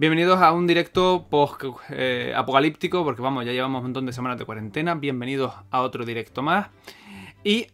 [0.00, 1.60] Bienvenidos a un directo post
[1.90, 4.94] eh, apocalíptico, porque vamos, ya llevamos un montón de semanas de cuarentena.
[4.94, 6.68] Bienvenidos a otro directo más.
[7.42, 7.66] Y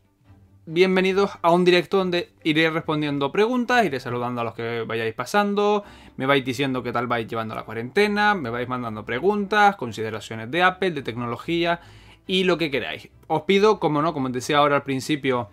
[0.65, 5.85] bienvenidos a un directo donde iré respondiendo preguntas, iré saludando a los que vayáis pasando,
[6.17, 10.63] me vais diciendo qué tal vais llevando la cuarentena, me vais mandando preguntas, consideraciones de
[10.63, 11.81] Apple, de tecnología
[12.27, 13.11] y lo que queráis.
[13.27, 15.51] Os pido, como no, como decía ahora al principio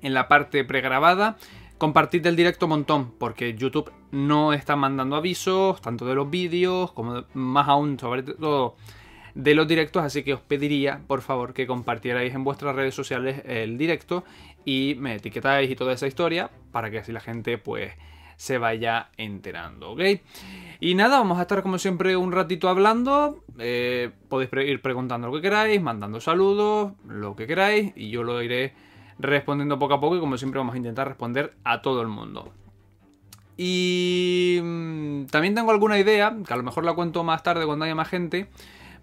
[0.00, 1.36] en la parte pregrabada,
[1.82, 6.92] compartid el directo un montón, porque YouTube no está mandando avisos, tanto de los vídeos,
[6.92, 8.76] como más aún, sobre todo
[9.34, 13.42] de los directos, así que os pediría, por favor, que compartierais en vuestras redes sociales
[13.46, 14.22] el directo
[14.64, 17.92] y me etiquetáis y toda esa historia, para que así la gente, pues,
[18.36, 20.02] se vaya enterando, ¿ok?
[20.78, 23.42] Y nada, vamos a estar como siempre un ratito hablando.
[23.58, 28.40] Eh, podéis ir preguntando lo que queráis, mandando saludos, lo que queráis, y yo lo
[28.40, 28.72] iré
[29.22, 32.52] respondiendo poco a poco y como siempre vamos a intentar responder a todo el mundo.
[33.56, 37.84] Y mm, también tengo alguna idea, que a lo mejor la cuento más tarde cuando
[37.84, 38.48] haya más gente,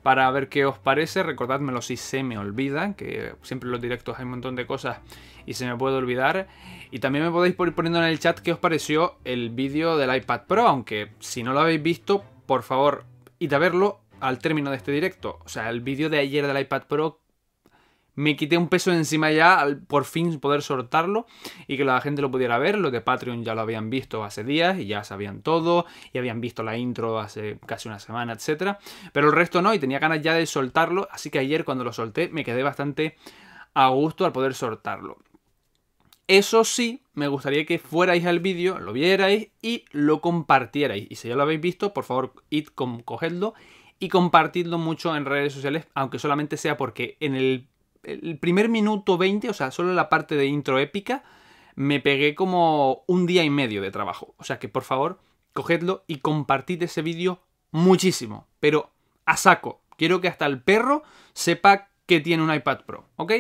[0.04, 1.24] para ver qué os parece.
[1.24, 5.00] Recordádmelo si se me olvida, que siempre en los directos hay un montón de cosas
[5.46, 6.48] y se me puede olvidar.
[6.92, 10.16] Y también me podéis ir poniendo en el chat qué os pareció el vídeo del
[10.16, 13.06] iPad Pro, aunque si no lo habéis visto, por favor,
[13.38, 15.40] id a verlo al término de este directo.
[15.46, 17.20] O sea, el vídeo de ayer del iPad Pro
[18.20, 21.26] me quité un peso encima ya al por fin poder soltarlo
[21.68, 22.78] y que la gente lo pudiera ver.
[22.78, 26.42] Los de Patreon ya lo habían visto hace días y ya sabían todo y habían
[26.42, 28.76] visto la intro hace casi una semana, etc.
[29.14, 31.94] Pero el resto no y tenía ganas ya de soltarlo, así que ayer cuando lo
[31.94, 33.16] solté me quedé bastante
[33.74, 35.20] a gusto al poder soltarlo.
[36.28, 41.08] Eso sí, me gustaría que fuerais al vídeo, lo vierais y lo compartierais.
[41.10, 42.68] Y si ya lo habéis visto, por favor, id,
[43.06, 43.54] cogedlo
[43.98, 47.70] y compartidlo mucho en redes sociales, aunque solamente sea porque en el
[48.04, 51.24] el primer minuto 20, o sea, solo la parte de intro épica,
[51.76, 54.36] me pegué como un día y medio de trabajo.
[54.38, 55.20] O sea que por favor,
[55.54, 58.92] cogedlo y compartid ese vídeo muchísimo, pero
[59.26, 59.82] a saco.
[59.98, 63.34] Quiero que hasta el perro sepa que tiene un iPad Pro, ¿ok?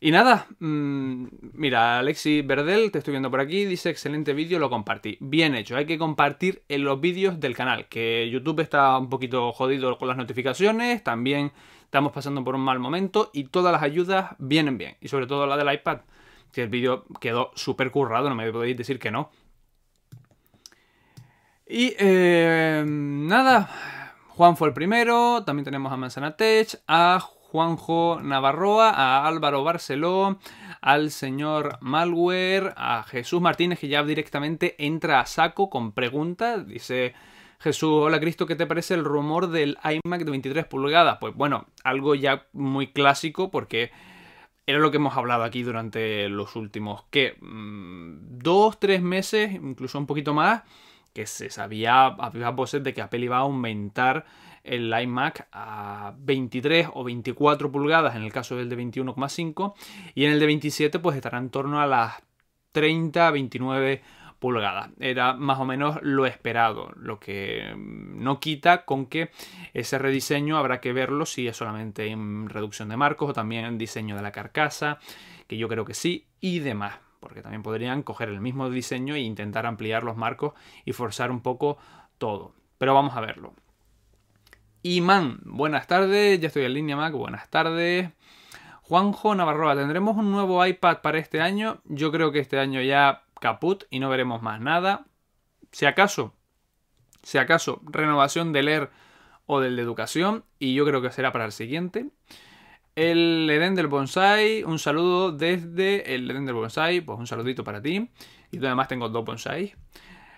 [0.00, 4.68] Y nada, mmm, mira, Alexi Verdel, te estoy viendo por aquí, dice excelente vídeo, lo
[4.68, 5.16] compartí.
[5.20, 9.50] Bien hecho, hay que compartir en los vídeos del canal, que YouTube está un poquito
[9.52, 11.52] jodido con las notificaciones, también
[11.94, 14.96] estamos pasando por un mal momento y todas las ayudas vienen bien.
[15.00, 16.00] Y sobre todo la del iPad,
[16.50, 19.30] que el vídeo quedó súper currado, no me podéis decir que no.
[21.64, 23.70] Y eh, nada,
[24.30, 30.40] Juan fue el primero, también tenemos a Manzana Tech, a Juanjo Navarroa, a Álvaro Barceló,
[30.80, 37.14] al señor Malware, a Jesús Martínez, que ya directamente entra a saco con preguntas, dice...
[37.64, 41.16] Jesús, hola Cristo, ¿qué te parece el rumor del iMac de 23 pulgadas?
[41.18, 43.90] Pues bueno, algo ya muy clásico porque
[44.66, 47.38] era lo que hemos hablado aquí durante los últimos, ¿qué?
[47.40, 50.60] Mm, dos, tres meses, incluso un poquito más,
[51.14, 54.26] que se sabía, había voces de que Apple iba a aumentar
[54.62, 59.72] el iMac a 23 o 24 pulgadas en el caso del de 21,5
[60.14, 62.22] y en el de 27 pues estará en torno a las
[62.72, 64.02] 30, 29
[65.00, 69.30] Era más o menos lo esperado, lo que mm, no quita con que
[69.72, 73.78] ese rediseño habrá que verlo si es solamente en reducción de marcos o también en
[73.78, 74.98] diseño de la carcasa,
[75.46, 79.20] que yo creo que sí, y demás porque también podrían coger el mismo diseño e
[79.20, 80.52] intentar ampliar los marcos
[80.84, 81.78] y forzar un poco
[82.18, 82.52] todo.
[82.76, 83.54] Pero vamos a verlo.
[84.82, 88.10] Iman, buenas tardes, ya estoy en línea Mac, buenas tardes.
[88.82, 91.80] Juanjo Navarroa, ¿tendremos un nuevo iPad para este año?
[91.86, 95.04] Yo creo que este año ya caput y no veremos más nada.
[95.70, 96.32] Si acaso,
[97.22, 98.90] si acaso, renovación del Air
[99.44, 102.06] o del de educación y yo creo que será para el siguiente.
[102.96, 107.82] El Edén del Bonsai, un saludo desde el Edén del Bonsai, pues un saludito para
[107.82, 108.08] ti.
[108.50, 109.74] Y además tengo dos bonsai.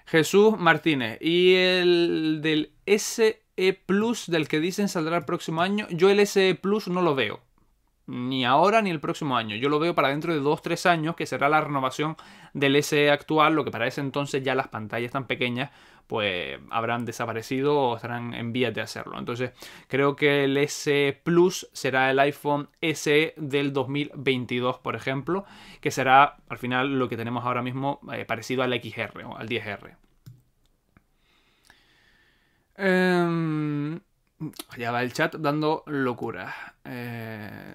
[0.07, 3.45] Jesús Martínez, y el del SE
[3.87, 7.47] Plus del que dicen saldrá el próximo año, yo el SE Plus no lo veo
[8.07, 9.57] ni ahora ni el próximo año.
[9.57, 12.17] Yo lo veo para dentro de 2-3 años, que será la renovación
[12.57, 15.71] del SE actual, lo que para ese entonces ya las pantallas tan pequeñas
[16.07, 19.19] pues habrán desaparecido o estarán en vías de hacerlo.
[19.19, 19.53] Entonces
[19.89, 25.45] creo que el SE Plus será el iPhone SE del 2022, por ejemplo,
[25.83, 29.49] que será al final lo que tenemos ahora mismo eh, parecido al XR o al
[29.49, 29.97] 10R.
[32.79, 34.01] Em,
[34.79, 36.75] ya va el chat dando locura.
[36.85, 37.75] Eh,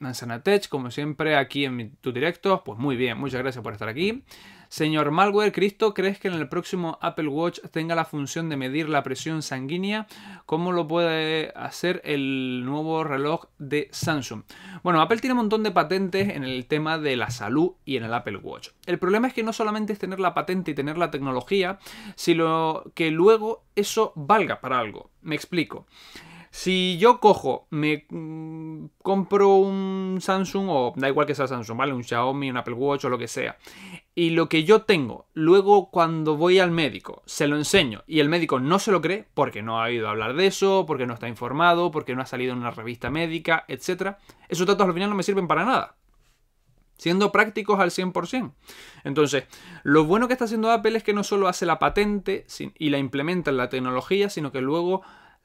[0.00, 2.64] Manzana Tech, como siempre, aquí en tu directo.
[2.64, 4.24] Pues muy bien, muchas gracias por estar aquí.
[4.70, 8.88] Señor Malware, Cristo, ¿crees que en el próximo Apple Watch tenga la función de medir
[8.88, 10.06] la presión sanguínea?
[10.46, 14.44] ¿Cómo lo puede hacer el nuevo reloj de Samsung?
[14.84, 18.04] Bueno, Apple tiene un montón de patentes en el tema de la salud y en
[18.04, 18.68] el Apple Watch.
[18.86, 21.80] El problema es que no solamente es tener la patente y tener la tecnología,
[22.14, 25.10] sino que luego eso valga para algo.
[25.20, 25.86] Me explico.
[26.52, 31.92] Si yo cojo, me mm, compro un Samsung o da igual que sea Samsung, ¿vale?
[31.92, 33.56] Un Xiaomi, un Apple Watch o lo que sea.
[34.16, 38.28] Y lo que yo tengo, luego cuando voy al médico, se lo enseño y el
[38.28, 41.28] médico no se lo cree porque no ha oído hablar de eso, porque no está
[41.28, 44.16] informado, porque no ha salido en una revista médica, etc.
[44.48, 45.96] Esos datos al final no me sirven para nada
[47.00, 48.52] siendo prácticos al 100%.
[49.04, 49.44] Entonces,
[49.84, 52.44] lo bueno que está haciendo Apple es que no solo hace la patente
[52.78, 55.00] y la implementa en la tecnología, sino que luego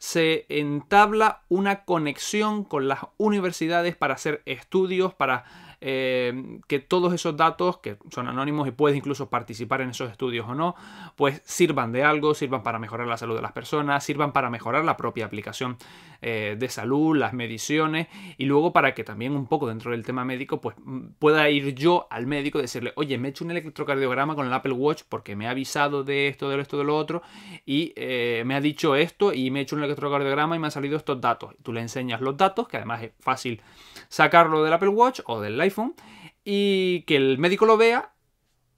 [0.06, 5.46] se entabla una conexión con las universidades para hacer estudios, para
[5.82, 10.48] eh, que todos esos datos, que son anónimos y puedes incluso participar en esos estudios
[10.48, 10.76] o no,
[11.16, 14.86] pues sirvan de algo, sirvan para mejorar la salud de las personas, sirvan para mejorar
[14.86, 15.78] la propia aplicación
[16.22, 18.08] eh, de salud, las mediciones
[18.38, 20.76] y luego para que también un poco dentro del tema médico, pues
[21.20, 24.54] pueda ir yo al médico y decirle, oye, me he hecho un electrocardiograma con el
[24.54, 27.22] Apple Watch porque me ha avisado de esto, de esto, de lo otro
[27.66, 30.72] y eh, me ha dicho esto y me he hecho un electrocardiograma y me han
[30.72, 31.56] salido estos datos.
[31.64, 33.62] Tú le enseñas los datos, que además es fácil
[34.08, 35.96] sacarlo del Apple Watch o del iPhone
[36.44, 38.14] y que el médico lo vea,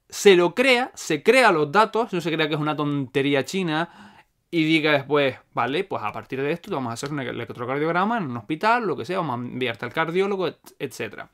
[0.08, 4.24] se lo crea, se crea los datos, no se crea que es una tontería china
[4.50, 8.24] y diga después, vale, pues a partir de esto vamos a hacer un electrocardiograma en
[8.24, 10.48] un hospital, lo que sea, vamos a enviarte al cardiólogo,
[10.78, 11.24] etc.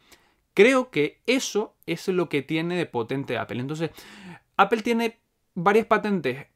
[0.53, 3.61] Creo que eso es lo que tiene de potente Apple.
[3.61, 3.91] Entonces,
[4.56, 5.21] Apple tiene
[5.55, 6.47] varias patentes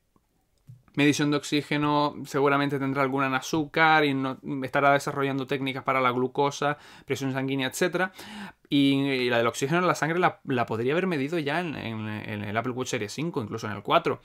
[0.98, 6.10] medición de oxígeno seguramente tendrá alguna en azúcar y no, estará desarrollando técnicas para la
[6.10, 8.10] glucosa, presión sanguínea, etc.
[8.68, 12.72] Y, la del oxígeno en la sangre la, podría haber medido ya en, el Apple
[12.72, 14.20] Watch Series 5, incluso en el 4.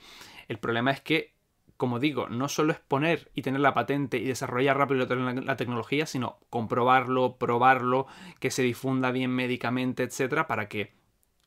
[0.48, 1.32] El problema es que
[1.76, 6.06] como digo, no solo es poner y tener la patente y desarrollar rápido la, tecnología,
[6.06, 8.06] sino comprobarlo, probarlo,
[8.38, 10.92] que se difunda bien médicamente, etcétera, para que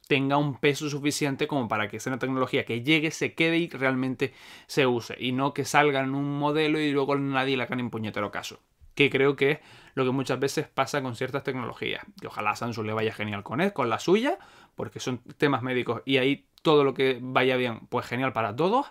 [0.07, 3.69] tenga un peso suficiente como para que sea una tecnología que llegue, se quede y
[3.69, 4.33] realmente
[4.65, 5.15] se use.
[5.19, 8.59] Y no que salga en un modelo y luego nadie le haga ni puñetero caso.
[8.95, 9.59] Que creo que es
[9.93, 12.03] lo que muchas veces pasa con ciertas tecnologías.
[12.19, 14.39] Que ojalá Samsung le vaya genial con él, con la suya,
[14.75, 18.87] porque son temas médicos y ahí todo lo que vaya bien, pues genial para todos.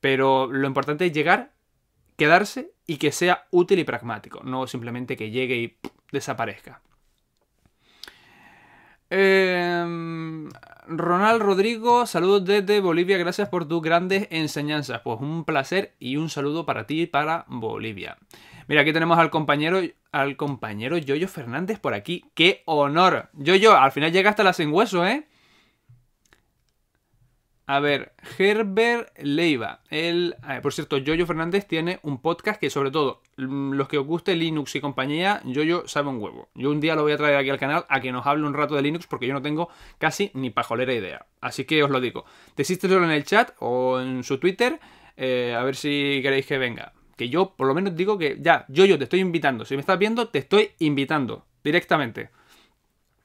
[0.00, 1.52] Pero lo importante es llegar,
[2.16, 5.78] quedarse y que sea útil y pragmático, no simplemente que llegue y
[6.10, 6.82] desaparezca.
[9.10, 10.48] Em,
[10.86, 15.00] Ronald Rodrigo, saludos desde Bolivia, gracias por tus grandes enseñanzas.
[15.02, 18.18] Pues un placer y un saludo para ti y para Bolivia.
[18.66, 19.80] Mira, aquí tenemos al compañero,
[20.12, 22.24] al compañero Yoyo Fernández por aquí.
[22.34, 23.30] ¡Qué honor!
[23.34, 25.27] Yoyo, al final llega hasta la sin hueso, ¿eh?
[27.68, 29.82] A ver, Herbert Leiva.
[29.90, 34.06] El, por cierto, Yoyo Fernández tiene un podcast que sobre todo mm, los que os
[34.06, 36.48] guste Linux y compañía, Yoyo sabe un huevo.
[36.54, 38.54] Yo un día lo voy a traer aquí al canal a que nos hable un
[38.54, 39.68] rato de Linux porque yo no tengo
[39.98, 41.26] casi ni pajolera idea.
[41.42, 42.24] Así que os lo digo.
[42.56, 44.80] Decístelo en el chat o en su Twitter
[45.18, 46.94] eh, a ver si queréis que venga.
[47.18, 49.66] Que yo por lo menos digo que ya, Yoyo, te estoy invitando.
[49.66, 52.30] Si me estás viendo, te estoy invitando directamente.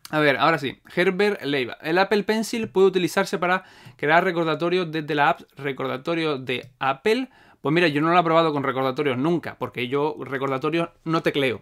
[0.10, 1.78] A ver, ahora sí, Herbert Leiva.
[1.82, 3.64] El Apple Pencil puede utilizarse para
[3.96, 7.30] crear recordatorios desde la app recordatorio de Apple.
[7.62, 11.62] Pues mira, yo no lo he probado con recordatorios nunca, porque yo recordatorios no tecleo.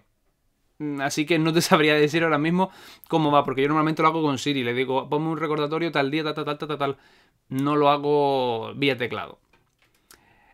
[0.79, 2.71] Mm, así que no te sabría decir ahora mismo
[3.07, 4.63] cómo va, porque yo normalmente lo hago con Siri.
[4.63, 6.97] Le digo, ponme un recordatorio tal día, tal, tal, tal, tal, tal.
[7.49, 9.39] No lo hago vía teclado.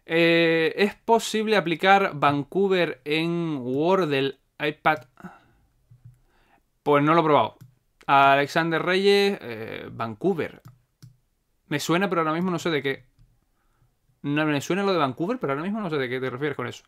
[0.05, 5.00] Eh, ¿Es posible aplicar Vancouver en Word del iPad?
[6.83, 7.56] Pues no lo he probado.
[8.07, 10.61] Alexander Reyes, eh, Vancouver.
[11.67, 13.05] Me suena, pero ahora mismo no sé de qué.
[14.23, 16.55] No, me suena lo de Vancouver, pero ahora mismo no sé de qué te refieres
[16.55, 16.83] con eso.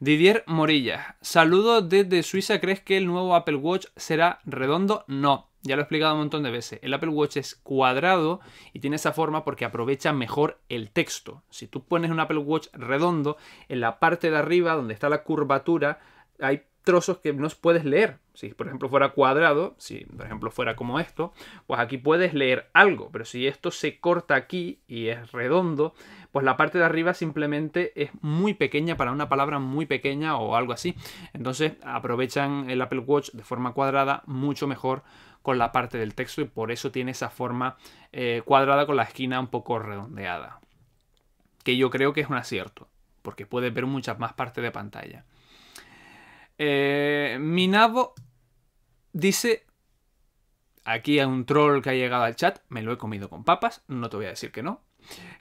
[0.00, 1.16] Didier Morilla.
[1.20, 2.60] Saludos desde Suiza.
[2.60, 5.04] ¿Crees que el nuevo Apple Watch será redondo?
[5.06, 5.50] No.
[5.62, 6.78] Ya lo he explicado un montón de veces.
[6.82, 8.40] El Apple Watch es cuadrado
[8.74, 11.42] y tiene esa forma porque aprovecha mejor el texto.
[11.48, 15.22] Si tú pones un Apple Watch redondo, en la parte de arriba, donde está la
[15.22, 16.00] curvatura,
[16.38, 18.18] hay trozos que no puedes leer.
[18.34, 21.32] Si por ejemplo fuera cuadrado, si por ejemplo fuera como esto,
[21.66, 25.94] pues aquí puedes leer algo, pero si esto se corta aquí y es redondo,
[26.30, 30.56] pues la parte de arriba simplemente es muy pequeña para una palabra muy pequeña o
[30.56, 30.94] algo así.
[31.32, 35.02] Entonces aprovechan el Apple Watch de forma cuadrada mucho mejor
[35.42, 37.76] con la parte del texto y por eso tiene esa forma
[38.12, 40.60] eh, cuadrada con la esquina un poco redondeada.
[41.62, 42.88] Que yo creo que es un acierto,
[43.22, 45.24] porque puedes ver muchas más partes de pantalla.
[46.58, 48.14] Eh, Minabo
[49.12, 49.64] dice...
[50.84, 53.82] aquí hay un troll que ha llegado al chat, me lo he comido con papas,
[53.88, 54.82] no te voy a decir que no.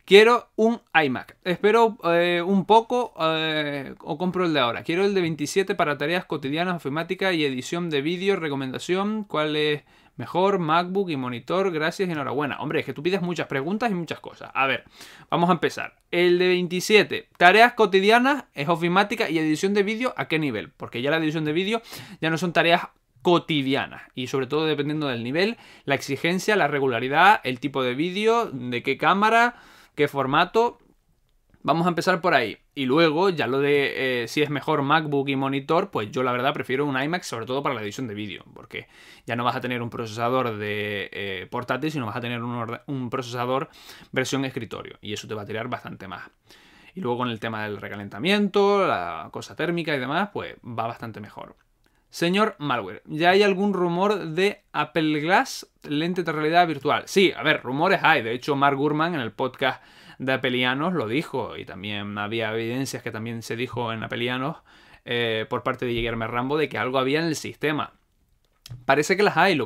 [0.05, 1.37] Quiero un iMac.
[1.43, 4.83] Espero eh, un poco eh, o compro el de ahora.
[4.83, 8.35] Quiero el de 27 para tareas cotidianas, ofimática y edición de vídeo.
[8.35, 9.83] Recomendación, ¿cuál es
[10.15, 10.59] mejor?
[10.59, 11.71] MacBook y monitor.
[11.71, 12.59] Gracias y enhorabuena.
[12.59, 14.51] Hombre, es que tú pides muchas preguntas y muchas cosas.
[14.53, 14.83] A ver,
[15.29, 15.95] vamos a empezar.
[16.11, 20.69] El de 27, tareas cotidianas, es ofimática y edición de vídeo, ¿a qué nivel?
[20.69, 21.81] Porque ya la edición de vídeo
[22.21, 22.87] ya no son tareas
[23.23, 28.51] cotidianas y sobre todo dependiendo del nivel, la exigencia, la regularidad, el tipo de vídeo,
[28.51, 29.55] de qué cámara,
[29.95, 30.77] qué formato.
[31.63, 32.57] Vamos a empezar por ahí.
[32.75, 36.33] Y luego, ya lo de eh, si es mejor MacBook y monitor, pues yo la
[36.33, 38.87] verdad prefiero un iMac, sobre todo para la edición de vídeo, porque
[39.25, 42.79] ya no vas a tener un procesador de eh, portátil, sino vas a tener un,
[42.87, 43.69] un, procesador
[44.11, 46.29] versión escritorio, y eso te va a tirar bastante más.
[46.95, 51.21] Y luego con el tema del recalentamiento, la cosa térmica y demás, pues va bastante
[51.21, 51.55] mejor.
[52.09, 57.03] Señor Malware, ¿ya hay algún rumor de Apple Glass lente de realidad virtual?
[57.07, 58.21] Sí, a ver, rumores hay.
[58.21, 59.81] De hecho, Mark Gurman en el podcast
[60.25, 61.57] de Apelianos lo dijo.
[61.57, 64.57] Y también había evidencias que también se dijo en Apelianos
[65.05, 67.93] eh, por parte de Guillermo Rambo de que algo había en el sistema.
[68.85, 69.59] Parece que las hay.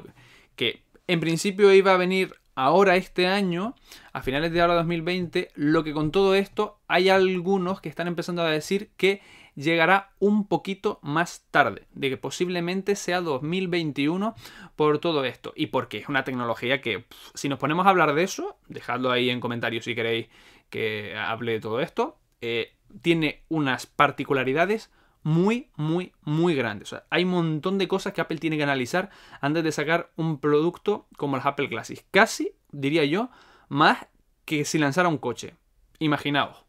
[0.55, 3.75] Que en principio iba a venir ahora este año,
[4.13, 8.41] a finales de ahora 2020, lo que con todo esto hay algunos que están empezando
[8.41, 9.21] a decir que
[9.57, 14.35] llegará un poquito más tarde, de que posiblemente sea 2021
[14.75, 15.51] por todo esto.
[15.55, 19.29] Y porque es una tecnología que, si nos ponemos a hablar de eso, dejadlo ahí
[19.29, 20.27] en comentarios si queréis
[20.69, 24.91] que hable de todo esto, eh, tiene unas particularidades
[25.23, 26.95] muy, muy, muy grandes.
[27.09, 29.09] Hay un montón de cosas que Apple tiene que analizar
[29.41, 32.05] antes de sacar un producto como el Apple Classic.
[32.11, 33.29] Casi, diría yo,
[33.69, 34.05] más
[34.45, 35.55] que si lanzara un coche.
[35.99, 36.67] Imaginaos.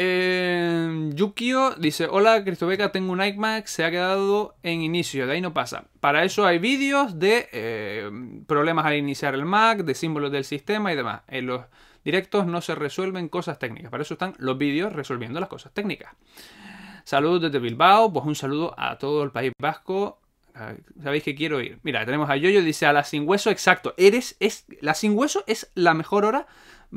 [0.00, 0.37] Eh,
[1.18, 5.52] Yukio dice, hola Cristobeca, tengo un iMac, se ha quedado en inicio, de ahí no
[5.52, 5.86] pasa.
[5.98, 8.08] Para eso hay vídeos de eh,
[8.46, 11.22] problemas al iniciar el Mac, de símbolos del sistema y demás.
[11.26, 11.64] En los
[12.04, 16.14] directos no se resuelven cosas técnicas, para eso están los vídeos resolviendo las cosas técnicas.
[17.02, 20.20] Saludos desde Bilbao, pues un saludo a todo el País Vasco.
[20.54, 21.80] Ah, Sabéis que quiero ir.
[21.82, 23.92] Mira, tenemos a Yoyo, dice a la sin hueso, exacto.
[23.96, 26.46] Eres, es, la sin hueso es la mejor hora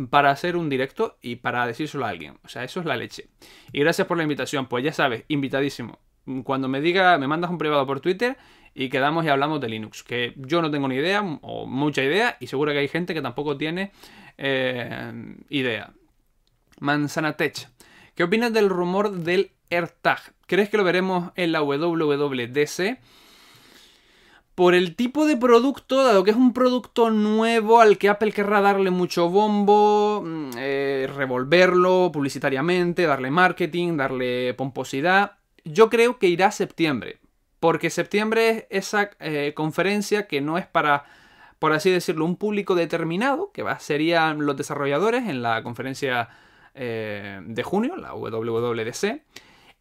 [0.10, 2.38] para hacer un directo y para decírselo a alguien.
[2.44, 3.28] O sea, eso es la leche.
[3.72, 4.68] Y gracias por la invitación.
[4.68, 6.00] Pues ya sabes, invitadísimo.
[6.44, 8.38] Cuando me diga, me mandas un privado por Twitter
[8.74, 10.04] y quedamos y hablamos de Linux.
[10.04, 13.22] Que yo no tengo ni idea o mucha idea y seguro que hay gente que
[13.22, 13.92] tampoco tiene
[14.38, 15.92] eh, idea.
[16.80, 17.70] Manzana Tech.
[18.16, 20.34] ¿Qué opinas del rumor del AirTag?
[20.48, 23.00] ¿Crees que lo veremos en la WWDC?
[24.56, 28.62] Por el tipo de producto, dado que es un producto nuevo al que Apple querrá
[28.62, 36.48] darle mucho bombo, mm, eh, revolverlo publicitariamente, darle marketing, darle pomposidad, yo creo que irá
[36.48, 37.20] a septiembre.
[37.60, 41.06] Porque septiembre es esa eh, conferencia que no es para,
[41.60, 46.30] por así decirlo, un público determinado, que va, serían los desarrolladores en la conferencia
[46.74, 49.22] eh, de junio, la WWDC.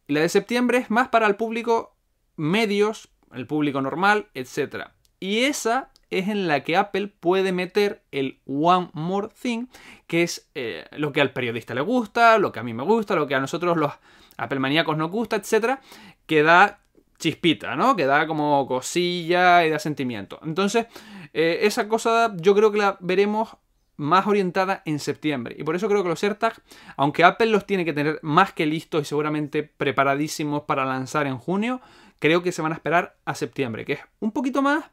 [0.07, 1.95] Y la de septiembre es más para el público
[2.35, 4.87] medios, el público normal, etc.
[5.19, 9.67] Y esa es en la que Apple puede meter el One More Thing,
[10.07, 13.15] que es eh, lo que al periodista le gusta, lo que a mí me gusta,
[13.15, 13.93] lo que a nosotros los
[14.37, 15.79] Apple maníacos nos gusta, etc.
[16.25, 16.79] Que da
[17.17, 17.95] chispita, ¿no?
[17.95, 20.39] Que da como cosilla y da sentimiento.
[20.43, 20.87] Entonces,
[21.33, 23.55] eh, esa cosa yo creo que la veremos
[24.01, 25.55] más orientada en septiembre.
[25.57, 26.59] Y por eso creo que los AirTags,
[26.97, 31.37] aunque Apple los tiene que tener más que listos y seguramente preparadísimos para lanzar en
[31.37, 31.81] junio,
[32.21, 34.85] creo que se van a esperar a septiembre, que es un poquito más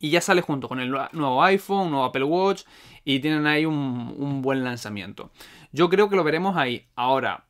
[0.00, 2.64] y ya sale junto con el nuevo iPhone, nuevo Apple Watch
[3.04, 5.30] y tienen ahí un, buen lanzamiento.
[5.70, 6.88] Yo creo que lo veremos ahí.
[6.96, 7.44] Ahora,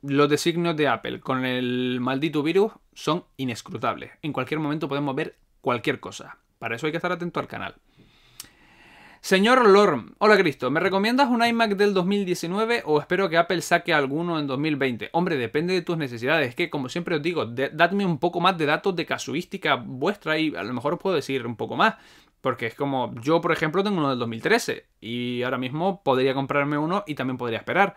[0.00, 4.12] los designios de Apple con el maldito virus son inescrutables.
[4.22, 6.38] En cualquier momento podemos ver cualquier cosa.
[6.58, 7.74] Para eso hay que estar atento al canal.
[9.22, 13.92] Señor Lorm, hola Cristo, ¿me recomiendas un iMac del 2019 o espero que Apple saque
[13.92, 15.10] alguno en 2020?
[15.12, 16.48] Hombre, depende de tus necesidades.
[16.48, 20.38] Es que, como siempre os digo, dadme un poco más de datos de casuística vuestra
[20.38, 21.96] y a lo mejor os puedo decir un poco más.
[22.40, 26.78] Porque es como, yo por ejemplo tengo uno del 2013 y ahora mismo podría comprarme
[26.78, 27.96] uno y también podría esperar.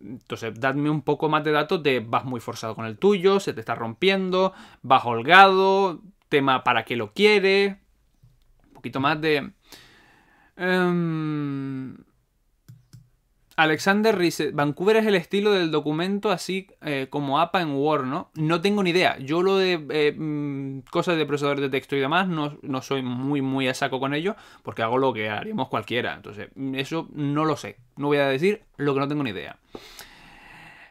[0.00, 3.52] Entonces, dadme un poco más de datos de vas muy forzado con el tuyo, se
[3.52, 4.52] te está rompiendo,
[4.82, 7.76] vas holgado, tema para qué lo quieres.
[8.68, 9.50] Un poquito más de
[10.62, 11.96] Em,
[13.56, 18.30] Alexander Rice, Vancouver es el estilo del documento así eh, como APA en Word, ¿no?
[18.34, 19.18] No tengo ni idea.
[19.18, 23.02] Yo lo de eh, mm, cosas de procesadores de texto y demás no, no, soy
[23.02, 26.14] muy, muy a saco con ello porque hago lo que haríamos cualquiera.
[26.14, 27.76] Entonces, eso no lo sé.
[27.96, 29.56] No voy a decir lo que no tengo ni idea.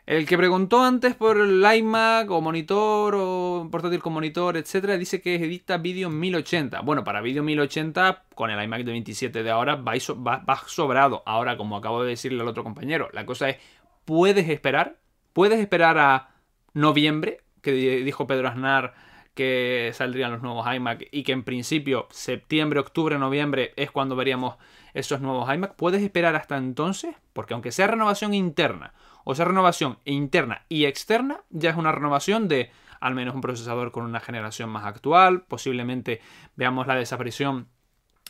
[0.06, 5.22] El que preguntó antes por el iMac o monitor o portátil con monitor, etcétera, dice
[5.22, 6.82] que edita vídeo en 1080.
[6.82, 9.94] Bueno, para vídeo 1080 con el iMac de 27 de ahora va,
[10.38, 11.22] va sobrado.
[11.26, 13.58] Ahora, como acabo de decirle al otro compañero, la cosa es,
[14.04, 14.98] ¿puedes esperar?
[15.34, 16.32] ¿Puedes esperar a
[16.74, 17.42] noviembre?
[17.62, 18.96] Que dijo Pedro Aznar
[19.36, 24.56] que saldrían los nuevos iMac y que en principio septiembre, octubre, noviembre es cuando veríamos
[24.94, 25.76] esos nuevos iMac.
[25.76, 27.16] ¿Puedes esperar hasta entonces?
[27.34, 32.48] Porque aunque sea renovación interna o sea renovación interna y externa, ya es una renovación
[32.48, 35.42] de al menos un procesador con una generación más actual.
[35.42, 36.22] Posiblemente
[36.56, 37.68] veamos la desaparición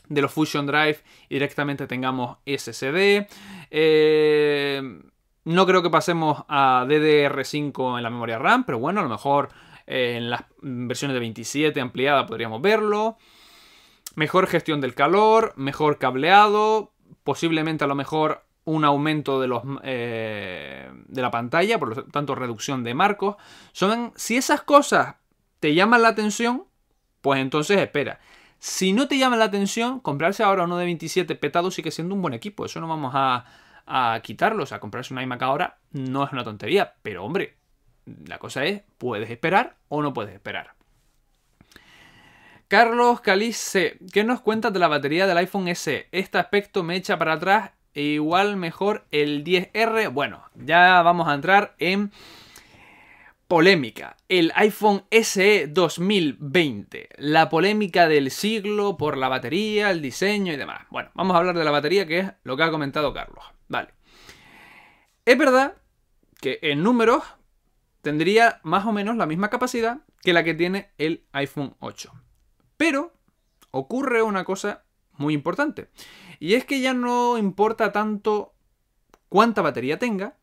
[0.08, 3.28] de los Fusion Drive y directamente tengamos SSD.
[3.70, 5.02] Eh,
[5.44, 9.50] no creo que pasemos a DDR5 en la memoria RAM, pero bueno, a lo mejor
[9.88, 13.18] eh, en las versiones de 27 ampliada podríamos verlo.
[14.16, 16.94] Mejor gestión del calor, mejor cableado,
[17.24, 22.36] posiblemente a lo mejor un aumento de, los, eh, de la pantalla, por lo tanto
[22.36, 23.36] reducción de marcos.
[23.72, 25.16] Son, si esas cosas
[25.60, 26.66] te llaman la atención,
[27.22, 28.20] pues entonces espera.
[28.60, 32.22] Si no te llama la atención, comprarse ahora uno de 27 petado sigue siendo un
[32.22, 32.66] buen equipo.
[32.66, 33.46] Eso no vamos a,
[33.88, 34.64] a quitarlo.
[34.64, 36.94] O sea, comprarse un iMac ahora no es una tontería.
[37.02, 37.58] Pero hombre,
[38.28, 40.76] la cosa es, ¿puedes esperar o no puedes esperar?
[42.68, 46.08] Carlos Calice, ¿qué nos cuentas de la batería del iPhone SE?
[46.12, 50.12] Este aspecto me echa para atrás igual mejor el 10R.
[50.12, 52.12] Bueno, ya vamos a entrar en
[53.48, 54.16] polémica.
[54.30, 57.10] El iPhone SE 2020.
[57.18, 60.88] La polémica del siglo por la batería, el diseño y demás.
[60.90, 63.44] Bueno, vamos a hablar de la batería, que es lo que ha comentado Carlos.
[63.68, 63.90] Vale.
[65.26, 65.76] Es verdad
[66.40, 67.24] que en números
[68.02, 72.14] tendría más o menos la misma capacidad que la que tiene el iPhone 8.
[72.78, 73.14] Pero
[73.72, 75.90] ocurre una cosa muy importante.
[76.40, 78.54] Y es que ya no importa tanto
[79.30, 80.38] cuánta batería tenga,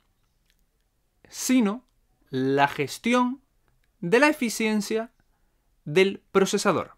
[1.28, 1.84] sino
[2.30, 3.42] la gestión
[4.00, 5.12] de la eficiencia
[5.84, 6.96] del procesador.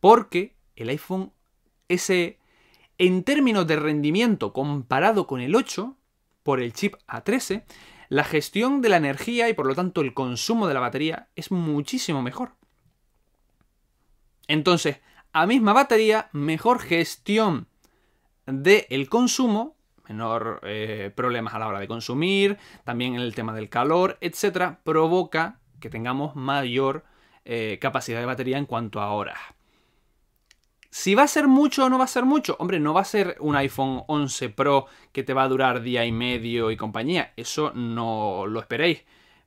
[0.00, 1.32] Porque el iPhone
[1.88, 2.38] SE,
[2.98, 5.96] en términos de rendimiento comparado con el 8,
[6.42, 7.64] por el chip A13,
[8.08, 11.50] la gestión de la energía y por lo tanto el consumo de la batería es
[11.50, 12.56] muchísimo mejor.
[14.48, 15.00] Entonces,
[15.32, 17.66] a misma batería, mejor gestión
[18.46, 19.76] del consumo,
[20.08, 25.60] menor eh, problemas a la hora de consumir, también el tema del calor, etcétera, provoca
[25.80, 27.04] que tengamos mayor
[27.44, 29.38] eh, capacidad de batería en cuanto a horas.
[30.90, 33.04] Si va a ser mucho o no va a ser mucho, hombre, no va a
[33.04, 37.32] ser un iPhone 11 Pro que te va a durar día y medio y compañía,
[37.36, 39.02] eso no lo esperéis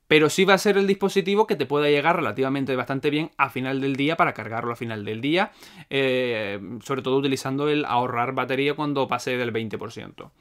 [0.07, 3.49] pero sí va a ser el dispositivo que te pueda llegar relativamente bastante bien a
[3.49, 5.51] final del día para cargarlo a final del día,
[5.89, 10.31] eh, sobre todo utilizando el ahorrar batería cuando pase del 20%.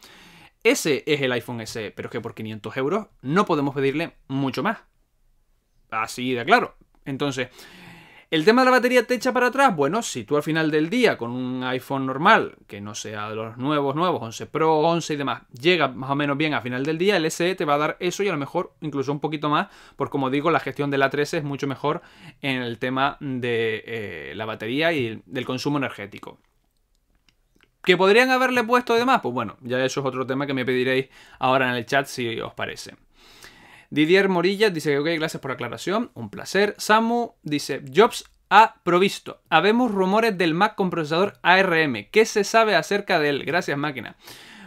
[0.63, 4.63] Ese es el iPhone SE, pero es que por 500 euros no podemos pedirle mucho
[4.63, 4.79] más.
[5.91, 6.77] Así de claro.
[7.05, 7.49] Entonces,
[8.35, 9.77] ¿El tema de la batería te echa para atrás?
[9.77, 13.37] Bueno, si tú al final del día con un iPhone normal, que no sea de
[13.37, 16.85] los nuevos, nuevos, 11 Pro, 11 y demás, llega más o menos bien a final
[16.85, 19.21] del día, el SE te va a dar eso y a lo mejor incluso un
[19.21, 22.03] poquito más, porque como digo, la gestión de la 13 es mucho mejor
[22.41, 26.41] en el tema de eh, la batería y del consumo energético.
[27.85, 29.21] ¿Que podrían haberle puesto de más?
[29.21, 31.07] Pues bueno, ya eso es otro tema que me pediréis
[31.39, 32.97] ahora en el chat si os parece.
[33.95, 36.75] Didier Morilla dice que ok, gracias por la aclaración, un placer.
[36.79, 39.41] Samu dice, Jobs ha provisto.
[39.51, 42.09] Habemos rumores del Mac con procesador ARM.
[42.11, 43.45] ¿Qué se sabe acerca de él?
[43.45, 44.17] Gracias máquina.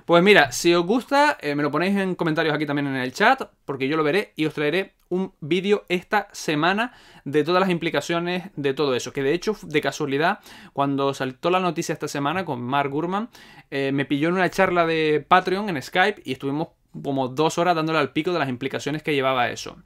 [0.05, 3.11] Pues mira, si os gusta, eh, me lo ponéis en comentarios aquí también en el
[3.11, 6.93] chat, porque yo lo veré y os traeré un vídeo esta semana
[7.25, 9.11] de todas las implicaciones de todo eso.
[9.11, 10.39] Que de hecho, de casualidad,
[10.71, 13.27] cuando saltó la noticia esta semana con Mark Gurman,
[13.71, 16.69] eh, me pilló en una charla de Patreon en Skype y estuvimos
[17.03, 19.77] como dos horas dándole al pico de las implicaciones que llevaba eso.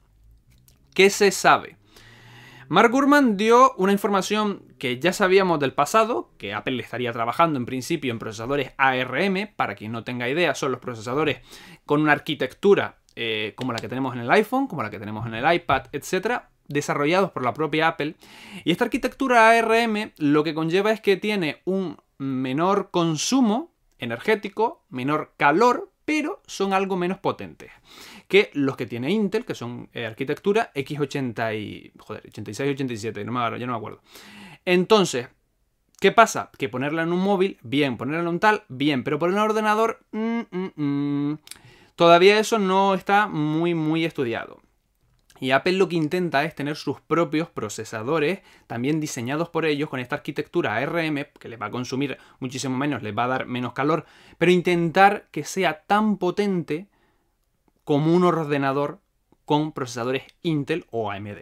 [0.94, 1.76] ¿Qué se sabe?
[2.68, 7.66] Mark Gurman dio una información que ya sabíamos del pasado, que Apple estaría trabajando en
[7.66, 11.40] principio en procesadores ARM, para quien no tenga idea, son los procesadores
[11.84, 15.26] con una arquitectura eh, como la que tenemos en el iPhone, como la que tenemos
[15.26, 18.16] en el iPad, etcétera, desarrollados por la propia Apple.
[18.64, 25.34] Y esta arquitectura ARM lo que conlleva es que tiene un menor consumo energético, menor
[25.36, 27.70] calor, pero son algo menos potentes
[28.28, 33.24] que los que tiene Intel, que son eh, arquitectura X80 y, joder, 86 y 87,
[33.24, 34.00] no me, ya no me acuerdo.
[34.64, 35.28] Entonces,
[36.00, 36.50] ¿qué pasa?
[36.56, 40.00] Que ponerla en un móvil, bien, ponerla en un tal, bien, pero por un ordenador,
[40.12, 41.38] mm, mm, mm,
[41.94, 44.60] todavía eso no está muy, muy estudiado.
[45.42, 49.98] Y Apple lo que intenta es tener sus propios procesadores, también diseñados por ellos, con
[49.98, 53.72] esta arquitectura ARM, que les va a consumir muchísimo menos, les va a dar menos
[53.72, 54.06] calor,
[54.38, 56.86] pero intentar que sea tan potente
[57.82, 59.00] como un ordenador
[59.44, 61.38] con procesadores Intel o AMD.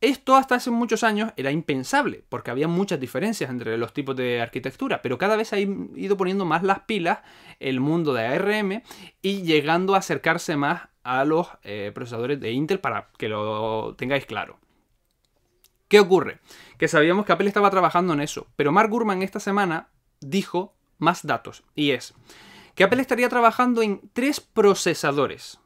[0.00, 4.40] Esto hasta hace muchos años era impensable, porque había muchas diferencias entre los tipos de
[4.40, 7.18] arquitectura, pero cada vez ha ido poniendo más las pilas
[7.60, 8.82] el mundo de ARM
[9.20, 14.26] y llegando a acercarse más a los eh, procesadores de Intel para que lo tengáis
[14.26, 14.58] claro.
[15.88, 16.40] ¿Qué ocurre?
[16.78, 19.90] Que sabíamos que Apple estaba trabajando en eso, pero Mark Gurman esta semana
[20.20, 22.14] dijo más datos, y es
[22.74, 25.60] que Apple estaría trabajando en tres procesadores,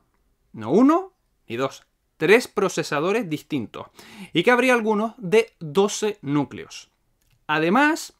[0.52, 1.14] no uno
[1.46, 1.86] ni dos,
[2.18, 3.86] tres procesadores distintos
[4.34, 6.90] y que habría algunos de 12 núcleos.
[7.46, 8.12] Además,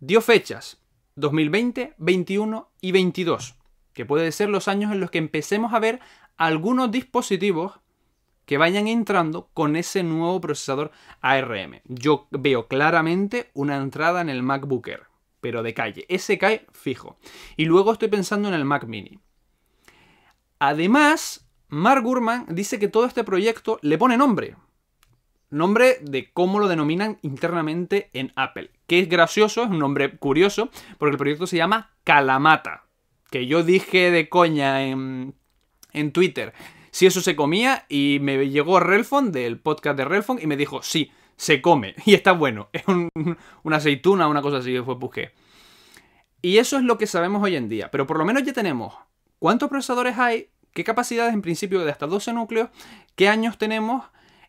[0.00, 0.78] dio fechas
[1.14, 3.54] 2020, 21 y 22,
[3.94, 6.00] que pueden ser los años en los que empecemos a ver
[6.36, 7.80] algunos dispositivos
[8.46, 11.80] que vayan entrando con ese nuevo procesador ARM.
[11.84, 15.02] Yo veo claramente una entrada en el MacBook Air,
[15.40, 16.06] pero de calle.
[16.08, 17.18] Ese cae fijo.
[17.56, 19.18] Y luego estoy pensando en el Mac Mini.
[20.60, 24.56] Además, Mark Gurman dice que todo este proyecto le pone nombre.
[25.50, 28.70] Nombre de cómo lo denominan internamente en Apple.
[28.86, 32.86] Que es gracioso, es un nombre curioso, porque el proyecto se llama Kalamata.
[33.30, 35.34] Que yo dije de coña en,
[35.96, 36.52] en Twitter
[36.96, 40.82] si eso se comía y me llegó Relfon del podcast de Relfon y me dijo,
[40.82, 42.70] sí, se come y está bueno.
[42.72, 45.32] Es una aceituna, una cosa así que fue busqué.
[46.40, 47.90] Y eso es lo que sabemos hoy en día.
[47.90, 48.94] Pero por lo menos ya tenemos
[49.38, 52.70] cuántos procesadores hay, qué capacidades en principio de hasta 12 núcleos,
[53.14, 54.06] qué años tenemos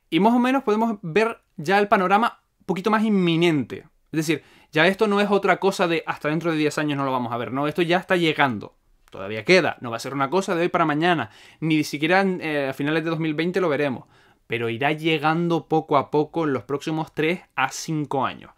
[0.09, 3.89] y más o menos podemos ver ya el panorama un poquito más inminente.
[4.13, 7.03] Es decir, ya esto no es otra cosa de hasta dentro de 10 años no
[7.03, 8.76] lo vamos a ver, no, esto ya está llegando.
[9.09, 12.69] Todavía queda, no va a ser una cosa de hoy para mañana, ni siquiera eh,
[12.69, 14.05] a finales de 2020 lo veremos,
[14.47, 18.51] pero irá llegando poco a poco en los próximos 3 a 5 años.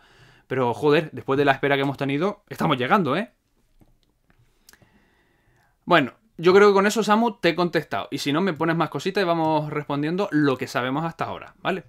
[0.47, 3.31] Pero joder, después de la espera que hemos tenido, estamos llegando, ¿eh?
[5.85, 8.07] Bueno, yo creo que con eso, Samu, te he contestado.
[8.11, 11.53] Y si no, me pones más cositas y vamos respondiendo lo que sabemos hasta ahora,
[11.61, 11.83] ¿vale?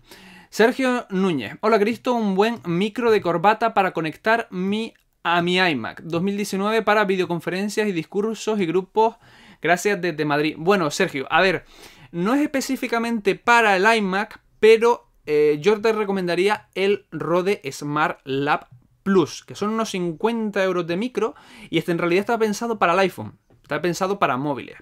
[0.51, 1.57] Sergio Núñez.
[1.61, 6.03] Hola, Cristo, un buen micro de corbata para conectar mi, a mi iMac.
[6.03, 9.17] 2019 para videoconferencias y discursos y grupos.
[9.63, 10.55] Gracias desde Madrid.
[10.59, 11.65] Bueno, Sergio, a ver,
[12.13, 18.69] no es específicamente para el iMac, pero eh, yo te recomendaría el Rode Smart Lab
[19.03, 21.35] Plus, que son unos 50 euros de micro
[21.71, 23.39] y este en realidad está pensado para el iPhone.
[23.63, 24.77] Está pensado para móviles.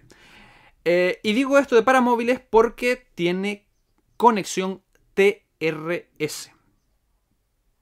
[0.85, 3.69] Eh, y digo esto de para móviles porque tiene
[4.17, 4.83] conexión
[5.15, 6.53] TRS.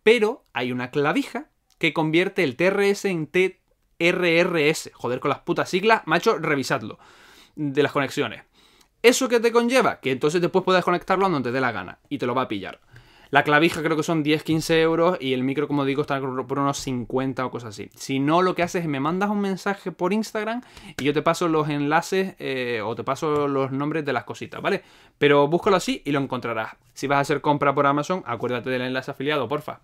[0.03, 4.91] Pero hay una clavija que convierte el TRS en TRRS.
[4.95, 6.99] Joder, con las putas siglas, macho, revisadlo.
[7.55, 8.43] De las conexiones.
[9.03, 10.01] ¿Eso que te conlleva?
[10.01, 11.99] Que entonces después puedes conectarlo a donde te dé la gana.
[12.09, 12.81] Y te lo va a pillar.
[13.31, 16.79] La clavija creo que son 10-15 euros y el micro, como digo, está por unos
[16.79, 17.91] 50 o cosas así.
[17.97, 20.63] Si no, lo que haces es me mandas un mensaje por Instagram
[20.97, 24.63] y yo te paso los enlaces eh, o te paso los nombres de las cositas,
[24.63, 24.83] ¿vale?
[25.19, 26.77] Pero búscalo así y lo encontrarás.
[26.95, 29.81] Si vas a hacer compra por Amazon, acuérdate del enlace afiliado, porfa.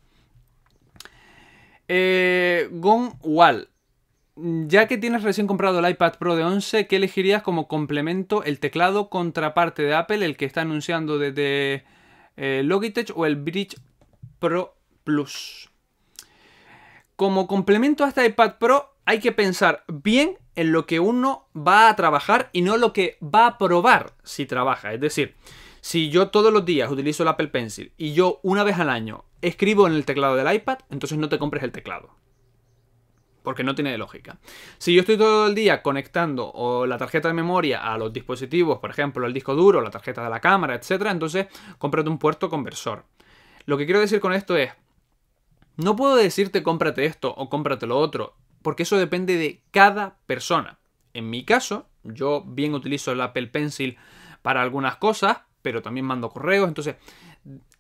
[1.95, 3.69] Eh, Wall.
[4.35, 8.61] Ya que tienes recién comprado el iPad Pro de 11, ¿qué elegirías como complemento el
[8.61, 11.85] teclado contraparte de Apple, el que está anunciando desde
[12.39, 13.79] eh, Logitech o el Bridge
[14.39, 14.75] Pro
[15.05, 15.69] Plus.
[17.17, 21.91] Como complemento a este iPad Pro hay que pensar bien en lo que uno va
[21.91, 24.95] a trabajar y no lo que va a probar si trabaja.
[24.95, 25.35] Es decir,
[25.83, 29.25] si yo todos los días utilizo el Apple Pencil y yo una vez al año
[29.43, 32.15] escribo en el teclado del iPad, entonces no te compres el teclado
[33.43, 34.39] porque no tiene lógica.
[34.79, 38.91] Si yo estoy todo el día conectando la tarjeta de memoria a los dispositivos, por
[38.91, 43.05] ejemplo, el disco duro, la tarjeta de la cámara, etc., entonces cómprate un puerto conversor.
[43.67, 44.71] Lo que quiero decir con esto es,
[45.77, 50.79] no puedo decirte cómprate esto o cómprate lo otro, porque eso depende de cada persona.
[51.13, 53.99] En mi caso, yo bien utilizo el Apple Pencil
[54.43, 56.97] para algunas cosas, pero también mando correos, entonces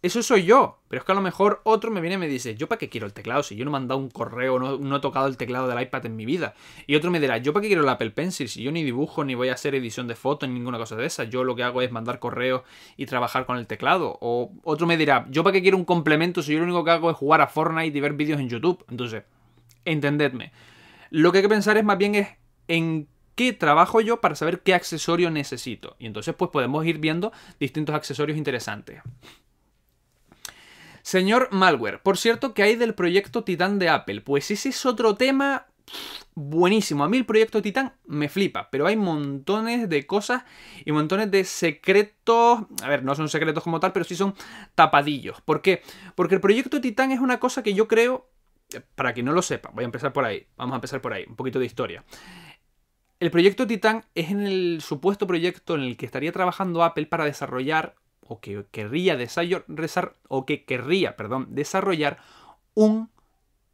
[0.03, 0.79] eso soy yo.
[0.88, 2.88] Pero es que a lo mejor otro me viene y me dice, ¿yo para qué
[2.88, 3.42] quiero el teclado?
[3.42, 6.16] Si yo no he mandado un correo, no, he tocado el teclado del iPad en
[6.16, 6.55] mi vida.
[6.87, 8.49] Y otro me dirá, ¿yo para qué quiero el Apple Pencil?
[8.49, 11.07] Si yo ni dibujo, ni voy a hacer edición de fotos, ni ninguna cosa de
[11.07, 11.25] esa.
[11.25, 12.62] Yo lo que hago es mandar correos
[12.97, 14.18] y trabajar con el teclado.
[14.21, 16.90] O otro me dirá, ¿yo para qué quiero un complemento si yo lo único que
[16.90, 18.85] hago es jugar a Fortnite y ver vídeos en YouTube?
[18.90, 19.23] Entonces,
[19.85, 20.53] entendedme.
[21.11, 22.29] Lo que hay que pensar es más bien es
[22.66, 25.97] en qué trabajo yo para saber qué accesorio necesito.
[25.99, 29.03] Y entonces pues podemos ir viendo distintos accesorios interesantes.
[31.03, 34.21] Señor Malware, por cierto, ¿qué hay del proyecto Titan de Apple?
[34.21, 35.66] Pues ese es otro tema
[36.35, 37.05] buenísimo.
[37.05, 40.45] A mí el proyecto Titan me flipa, pero hay montones de cosas
[40.85, 42.61] y montones de secretos.
[42.83, 44.35] A ver, no son secretos como tal, pero sí son
[44.75, 45.40] tapadillos.
[45.40, 45.83] ¿Por qué?
[46.14, 48.31] Porque el proyecto Titan es una cosa que yo creo,
[48.95, 51.25] para quien no lo sepa, voy a empezar por ahí, vamos a empezar por ahí,
[51.29, 52.05] un poquito de historia.
[53.22, 57.24] El proyecto Titan es en el supuesto proyecto en el que estaría trabajando Apple para
[57.24, 57.94] desarrollar,
[58.26, 62.18] o que querría desarrollar, o que querría, perdón, desarrollar
[62.74, 63.11] un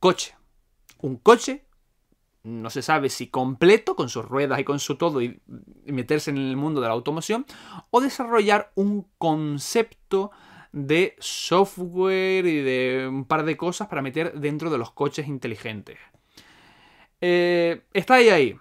[0.00, 0.36] coche.
[1.00, 1.64] Un coche,
[2.42, 5.40] no se sabe si completo, con sus ruedas y con su todo, y
[5.86, 7.46] meterse en el mundo de la automoción,
[7.88, 10.30] o desarrollar un concepto
[10.72, 15.96] de software y de un par de cosas para meter dentro de los coches inteligentes.
[17.22, 18.58] Eh, está ahí ahí.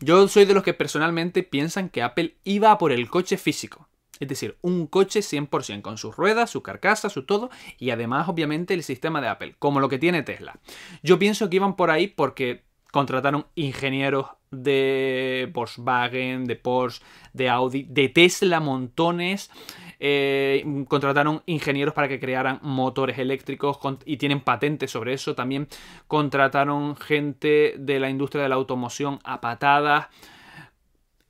[0.00, 3.88] Yo soy de los que personalmente piensan que Apple iba por el coche físico.
[4.20, 8.74] Es decir, un coche 100% con sus ruedas, su carcasa, su todo, y además obviamente
[8.74, 10.58] el sistema de Apple, como lo que tiene Tesla.
[11.02, 17.86] Yo pienso que iban por ahí porque contrataron ingenieros de Volkswagen, de Porsche, de Audi,
[17.88, 19.50] de Tesla montones.
[20.00, 25.34] Eh, contrataron ingenieros para que crearan motores eléctricos y tienen patentes sobre eso.
[25.34, 25.68] También
[26.06, 30.08] contrataron gente de la industria de la automoción a patadas.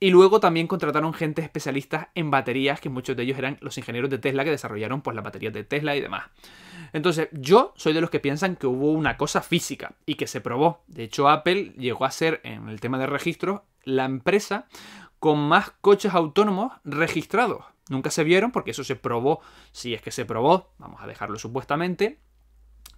[0.01, 4.09] Y luego también contrataron gente especialistas en baterías, que muchos de ellos eran los ingenieros
[4.09, 6.23] de Tesla que desarrollaron pues, las baterías de Tesla y demás.
[6.93, 10.39] Entonces, yo soy de los que piensan que hubo una cosa física y que se
[10.39, 10.83] probó.
[10.87, 14.67] De hecho, Apple llegó a ser, en el tema de registros, la empresa
[15.19, 17.65] con más coches autónomos registrados.
[17.89, 21.37] Nunca se vieron porque eso se probó, si es que se probó, vamos a dejarlo
[21.37, 22.19] supuestamente,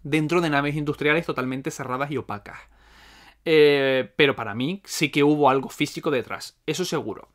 [0.04, 2.60] dentro de naves industriales totalmente cerradas y opacas.
[3.46, 7.30] Eh, pero para mí sí que hubo algo físico detrás, eso seguro.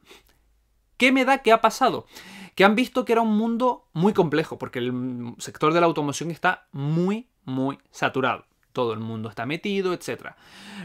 [0.99, 2.07] ¿Qué me da que ha pasado?
[2.55, 6.31] Que han visto que era un mundo muy complejo, porque el sector de la automoción
[6.31, 8.47] está muy, muy saturado.
[8.73, 10.35] Todo el mundo está metido, etc.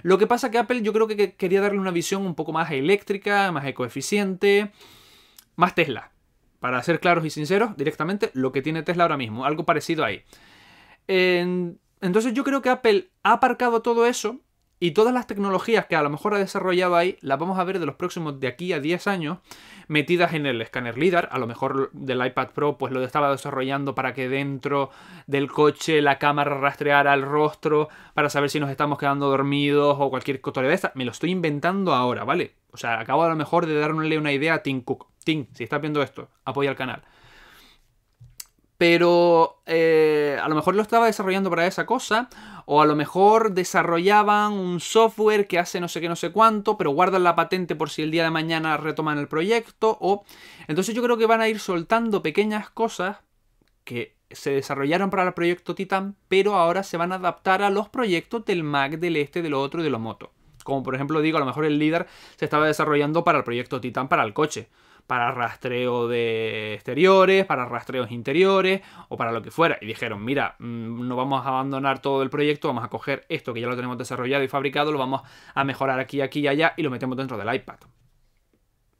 [0.03, 2.71] Lo que pasa que Apple yo creo que quería darle una visión un poco más
[2.71, 4.71] eléctrica, más ecoeficiente,
[5.55, 6.11] más Tesla.
[6.61, 10.23] Para ser claros y sinceros, directamente lo que tiene Tesla ahora mismo, algo parecido ahí.
[11.07, 14.39] Entonces yo creo que Apple ha aparcado todo eso
[14.81, 17.77] y todas las tecnologías que a lo mejor ha desarrollado ahí, las vamos a ver
[17.77, 19.37] de los próximos de aquí a 10 años
[19.87, 21.29] metidas en el escáner LIDAR.
[21.31, 24.89] A lo mejor del iPad Pro pues lo estaba desarrollando para que dentro
[25.27, 30.09] del coche la cámara rastreara el rostro para saber si nos estamos quedando dormidos o
[30.09, 30.91] cualquier cosa de esta.
[30.95, 32.55] Me lo estoy inventando ahora, ¿vale?
[32.71, 35.05] O sea, acabo a lo mejor de darle una idea a Tim Cook.
[35.23, 37.03] Tim, si estás viendo esto, apoya el canal
[38.81, 42.29] pero eh, a lo mejor lo estaba desarrollando para esa cosa,
[42.65, 46.79] o a lo mejor desarrollaban un software que hace no sé qué, no sé cuánto,
[46.79, 50.25] pero guardan la patente por si el día de mañana retoman el proyecto, o...
[50.67, 53.17] Entonces yo creo que van a ir soltando pequeñas cosas
[53.83, 57.87] que se desarrollaron para el proyecto Titan, pero ahora se van a adaptar a los
[57.87, 60.31] proyectos del Mac, del este, del otro y de los motos.
[60.63, 63.79] Como por ejemplo digo, a lo mejor el líder se estaba desarrollando para el proyecto
[63.79, 64.69] Titan para el coche
[65.11, 69.77] para rastreo de exteriores, para rastreos interiores o para lo que fuera.
[69.81, 73.53] Y dijeron, mira, mm, no vamos a abandonar todo el proyecto, vamos a coger esto
[73.53, 76.75] que ya lo tenemos desarrollado y fabricado, lo vamos a mejorar aquí, aquí y allá
[76.77, 77.79] y lo metemos dentro del iPad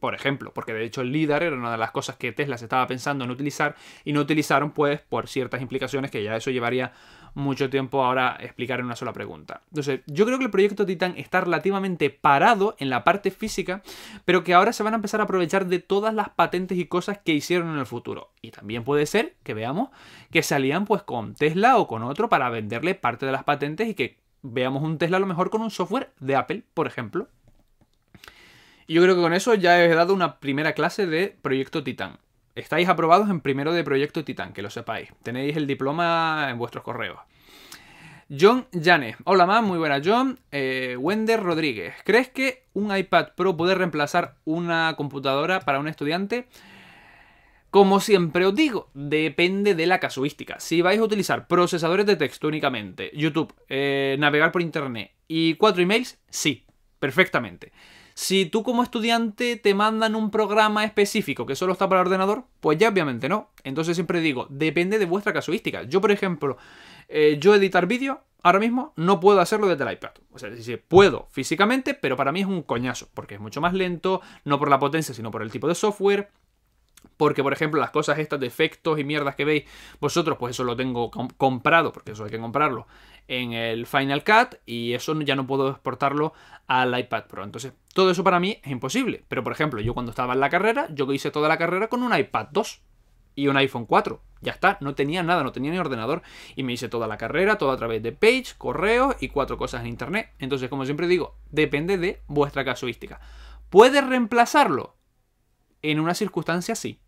[0.02, 2.66] por ejemplo, porque de hecho el líder era una de las cosas que Tesla se
[2.66, 6.92] estaba pensando en utilizar y no utilizaron pues por ciertas implicaciones que ya eso llevaría
[7.34, 9.62] mucho tiempo ahora explicar en una sola pregunta.
[9.70, 13.82] Entonces, yo creo que el proyecto Titan está relativamente parado en la parte física,
[14.26, 17.20] pero que ahora se van a empezar a aprovechar de todas las patentes y cosas
[17.20, 18.32] que hicieron en el futuro.
[18.42, 19.90] Y también puede ser que veamos
[20.32, 23.94] que salían pues con Tesla o con otro para venderle parte de las patentes y
[23.94, 27.28] que veamos un Tesla a lo mejor con un software de Apple, por ejemplo.
[28.88, 32.18] Y yo creo que con eso ya he dado una primera clase de Proyecto Titán.
[32.56, 35.10] Estáis aprobados en primero de Proyecto Titán, que lo sepáis.
[35.24, 37.20] Tenéis el diploma en vuestros correos.
[38.30, 39.18] John Llanes.
[39.26, 40.40] Hola, más, muy buena, John.
[40.52, 41.96] Eh, Wender Rodríguez.
[42.06, 46.48] ¿Crees que un iPad Pro puede reemplazar una computadora para un estudiante?
[47.72, 50.60] Como siempre os digo, depende de la casuística.
[50.60, 55.82] Si vais a utilizar procesadores de texto únicamente, YouTube, eh, navegar por internet y cuatro
[55.82, 56.66] emails, sí,
[57.00, 57.72] perfectamente.
[58.22, 62.44] Si tú como estudiante te mandan un programa específico que solo está para el ordenador,
[62.60, 63.50] pues ya obviamente no.
[63.64, 65.82] Entonces siempre digo, depende de vuestra casuística.
[65.86, 66.56] Yo, por ejemplo,
[67.10, 70.12] eh, yo editar vídeo, ahora mismo no puedo hacerlo desde el iPad.
[70.32, 73.74] O sea, sí, puedo físicamente, pero para mí es un coñazo, porque es mucho más
[73.74, 76.30] lento, no por la potencia, sino por el tipo de software.
[77.18, 79.64] Porque, por ejemplo, las cosas estas de efectos y mierdas que veis
[80.00, 82.86] vosotros, pues eso lo tengo comprado, porque eso hay que comprarlo
[83.28, 86.34] en el Final Cut y eso ya no puedo exportarlo
[86.68, 87.44] al iPad Pro.
[87.44, 89.24] Entonces, todo eso para mí es imposible.
[89.28, 92.04] Pero, por ejemplo, yo cuando estaba en la carrera, yo hice toda la carrera con
[92.04, 92.82] un iPad 2
[93.36, 94.22] y un iPhone 4.
[94.42, 96.22] Ya está, no tenía nada, no tenía ni ordenador.
[96.56, 99.82] Y me hice toda la carrera, todo a través de Page, correo y cuatro cosas
[99.82, 100.34] en Internet.
[100.40, 103.20] Entonces, como siempre digo, depende de vuestra casuística.
[103.70, 104.98] ¿Puede reemplazarlo?
[105.82, 107.00] En una circunstancia sí.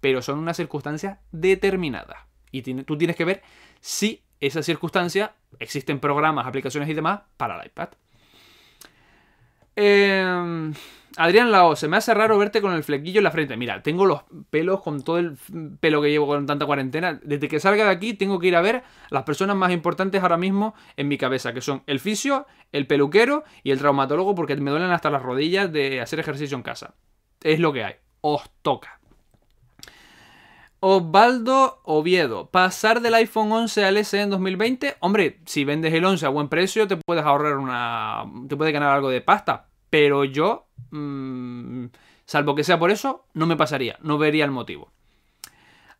[0.00, 2.18] Pero son unas circunstancias determinadas.
[2.50, 3.42] Y tú tienes que ver
[3.80, 7.88] si esa circunstancia existen programas, aplicaciones y demás para el iPad.
[9.76, 10.72] Eh,
[11.18, 13.56] Adrián Lao, se me hace raro verte con el flequillo en la frente.
[13.56, 15.38] Mira, tengo los pelos con todo el
[15.80, 17.18] pelo que llevo con tanta cuarentena.
[17.22, 20.36] Desde que salga de aquí tengo que ir a ver las personas más importantes ahora
[20.36, 24.70] mismo en mi cabeza, que son el fisio, el peluquero y el traumatólogo, porque me
[24.70, 26.94] duelen hasta las rodillas de hacer ejercicio en casa.
[27.42, 27.94] Es lo que hay.
[28.20, 28.95] Os toca.
[30.80, 34.96] Osvaldo Oviedo, pasar del iPhone 11 al SE en 2020.
[35.00, 38.24] Hombre, si vendes el 11 a buen precio, te puedes ahorrar una.
[38.48, 39.68] te puedes ganar algo de pasta.
[39.88, 41.86] Pero yo, mmm,
[42.26, 44.92] salvo que sea por eso, no me pasaría, no vería el motivo.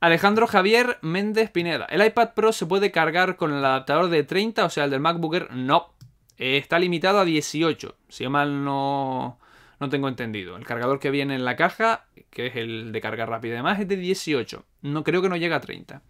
[0.00, 1.86] Alejandro Javier Méndez Pineda.
[1.86, 5.00] ¿El iPad Pro se puede cargar con el adaptador de 30, o sea, el del
[5.00, 5.50] MacBook?
[5.52, 5.94] No.
[6.36, 7.96] Está limitado a 18.
[8.08, 9.38] Si mal no,
[9.80, 10.56] no tengo entendido.
[10.56, 12.04] El cargador que viene en la caja,
[12.36, 14.62] que es el de carga rápida y demás, es de 18.
[14.82, 16.02] No, creo que no llega a 30.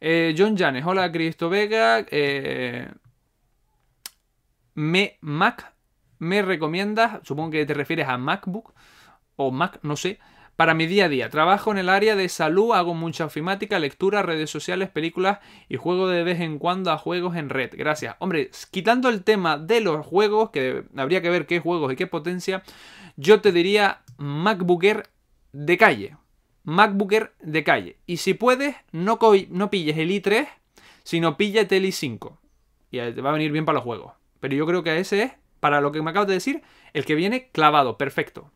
[0.00, 0.84] Eh, John Janes.
[0.84, 2.04] Hola, Cristo Vega.
[2.10, 2.90] Eh,
[4.74, 5.72] me Mac
[6.18, 8.74] me recomiendas, supongo que te refieres a MacBook
[9.36, 10.18] o Mac, no sé,
[10.56, 11.30] para mi día a día.
[11.30, 16.08] Trabajo en el área de salud, hago mucha ofimática, lectura, redes sociales, películas y juego
[16.08, 17.70] de vez en cuando a juegos en red.
[17.76, 18.16] Gracias.
[18.18, 22.08] Hombre, quitando el tema de los juegos, que habría que ver qué juegos y qué
[22.08, 22.64] potencia,
[23.16, 25.08] yo te diría MacBooker
[25.52, 26.16] de calle.
[26.64, 27.98] MacBooker de calle.
[28.06, 29.18] Y si puedes, no,
[29.50, 30.48] no pilles el i3,
[31.02, 32.38] sino píllate el i5.
[32.90, 34.12] Y te va a venir bien para los juegos.
[34.40, 36.62] Pero yo creo que ese es para lo que me acabas de decir,
[36.92, 38.50] el que viene clavado, perfecto.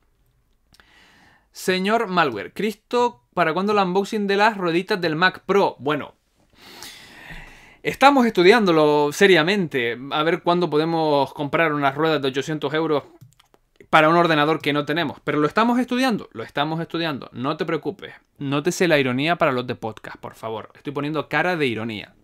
[1.52, 5.76] Señor Malware, Cristo, ¿para cuándo el unboxing de las rueditas del Mac Pro?
[5.78, 6.16] Bueno,
[7.84, 13.04] estamos estudiándolo seriamente, a ver cuándo podemos comprar unas ruedas de 800 euros
[13.90, 15.20] para un ordenador que no tenemos.
[15.24, 18.14] Pero lo estamos estudiando, lo estamos estudiando, no te preocupes.
[18.38, 20.70] Nótese la ironía para los de podcast, por favor.
[20.74, 22.14] Estoy poniendo cara de ironía.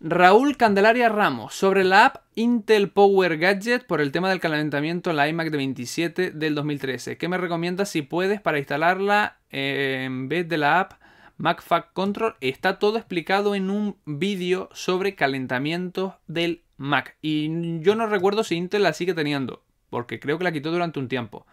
[0.00, 5.16] Raúl Candelaria Ramos, sobre la app Intel Power Gadget por el tema del calentamiento en
[5.16, 7.16] la iMac de 27 del 2013.
[7.16, 10.92] ¿Qué me recomiendas si puedes para instalarla eh, en vez de la app
[11.38, 12.36] MacFact Control?
[12.40, 17.16] Está todo explicado en un vídeo sobre calentamiento del Mac.
[17.20, 20.98] Y yo no recuerdo si Intel la sigue teniendo, porque creo que la quitó durante
[20.98, 21.46] un tiempo.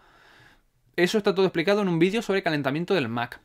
[0.96, 3.40] Eso está todo explicado en un vídeo sobre calentamiento del Mac.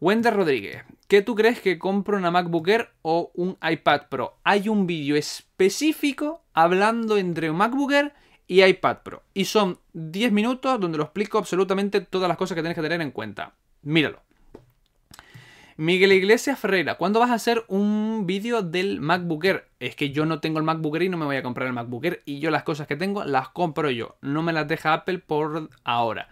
[0.00, 4.36] Wender Rodríguez, ¿qué tú crees que compro una MacBook Air o un iPad Pro?
[4.44, 8.12] Hay un vídeo específico hablando entre un MacBook Air
[8.46, 9.22] y iPad Pro.
[9.32, 13.00] Y son 10 minutos donde lo explico absolutamente todas las cosas que tienes que tener
[13.00, 13.54] en cuenta.
[13.82, 14.25] Míralo.
[15.78, 19.68] Miguel Iglesias Ferreira, ¿cuándo vas a hacer un vídeo del MacBook Air?
[19.78, 21.74] Es que yo no tengo el MacBook Air y no me voy a comprar el
[21.74, 24.16] MacBook Air y yo las cosas que tengo las compro yo.
[24.22, 26.28] No me las deja Apple por ahora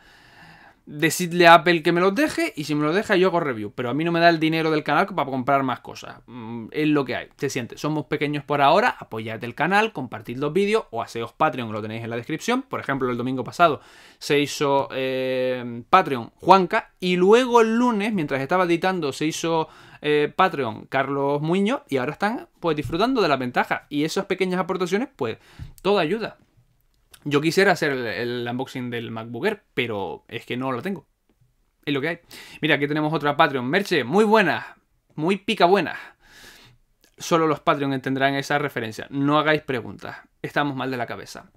[0.86, 3.72] decidle a Apple que me los deje y si me los deja yo hago review.
[3.74, 6.18] Pero a mí no me da el dinero del canal para comprar más cosas.
[6.26, 7.28] Mm, es lo que hay.
[7.36, 7.78] Se siente.
[7.78, 8.96] Somos pequeños por ahora.
[8.98, 12.62] Apoyad el canal, compartid los vídeos o haceos Patreon, lo tenéis en la descripción.
[12.62, 13.80] Por ejemplo, el domingo pasado
[14.18, 19.68] se hizo eh, Patreon Juanca y luego el lunes, mientras estaba editando, se hizo
[20.02, 23.86] eh, Patreon Carlos Muñoz y ahora están pues disfrutando de la ventaja.
[23.88, 25.38] Y esas pequeñas aportaciones, pues,
[25.82, 26.36] toda ayuda.
[27.24, 31.06] Yo quisiera hacer el, unboxing del MacBook pero es que no lo tengo.
[31.84, 32.18] Es lo que hay.
[32.60, 33.66] Mira, aquí tenemos otra Patreon.
[33.66, 34.76] Merche, muy buena.
[35.14, 35.96] Muy pica buena.
[37.16, 39.06] Solo los Patreon entenderán esa referencia.
[39.10, 40.16] No hagáis preguntas.
[40.42, 41.50] Estamos mal de la cabeza.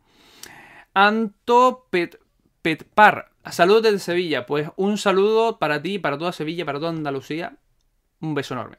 [0.94, 2.20] Anto Pet,
[2.62, 3.32] Petpar.
[3.52, 4.46] Saludos desde Sevilla.
[4.46, 7.58] Pues un saludo para ti, para toda Sevilla, para toda Andalucía.
[8.20, 8.78] Un beso enorme.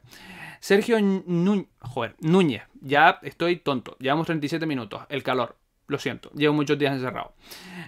[0.59, 2.63] Sergio Núñez.
[2.81, 3.95] Ya estoy tonto.
[3.99, 5.03] Llevamos 37 minutos.
[5.09, 5.57] El calor.
[5.89, 7.33] Lo siento, llevo muchos días encerrado.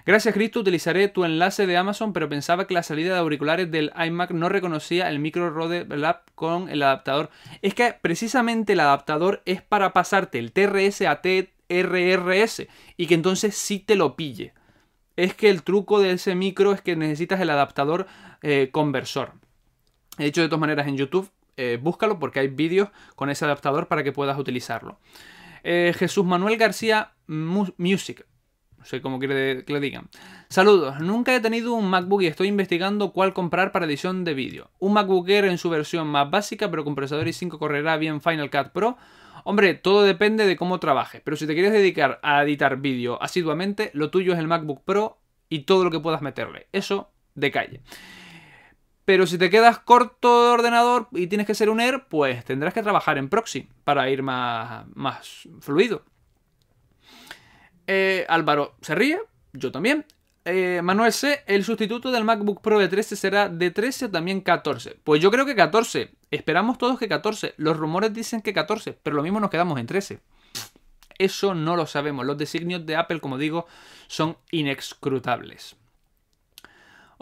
[0.04, 3.92] Gracias Cristo, utilizaré tu enlace de Amazon, pero pensaba que la salida de auriculares del
[3.96, 7.30] iMac no reconocía el micro Rode Lab con el adaptador.
[7.62, 13.54] Es que precisamente el adaptador es para pasarte el TRS a TRRS y que entonces
[13.54, 14.52] sí te lo pille.
[15.14, 18.08] Es que el truco de ese micro es que necesitas el adaptador
[18.42, 19.34] eh, conversor.
[20.18, 23.86] He hecho de todas maneras en YouTube, eh, búscalo porque hay vídeos con ese adaptador
[23.86, 24.98] para que puedas utilizarlo.
[25.62, 28.26] Eh, Jesús Manuel García Music.
[28.78, 30.08] No sé cómo quiere que le digan.
[30.48, 30.98] Saludos.
[31.00, 34.70] Nunca he tenido un MacBook y estoy investigando cuál comprar para edición de vídeo.
[34.80, 38.50] Un MacBook Air en su versión más básica, pero con procesador i5 correrá bien Final
[38.50, 38.96] Cut Pro.
[39.44, 43.90] Hombre, todo depende de cómo trabajes, pero si te quieres dedicar a editar vídeo asiduamente,
[43.94, 46.66] lo tuyo es el MacBook Pro y todo lo que puedas meterle.
[46.72, 47.82] Eso de calle.
[49.04, 52.72] Pero si te quedas corto de ordenador y tienes que ser un Air, pues tendrás
[52.72, 56.04] que trabajar en proxy para ir más, más fluido.
[57.86, 59.20] Eh, Álvaro se ríe,
[59.52, 60.06] yo también.
[60.44, 64.40] Eh, Manuel C, el sustituto del MacBook Pro de 13 será de 13 o también
[64.40, 64.98] 14.
[65.04, 66.10] Pues yo creo que 14.
[66.30, 67.54] Esperamos todos que 14.
[67.56, 70.20] Los rumores dicen que 14, pero lo mismo nos quedamos en 13.
[71.18, 72.26] Eso no lo sabemos.
[72.26, 73.66] Los designios de Apple, como digo,
[74.08, 75.76] son inexcrutables.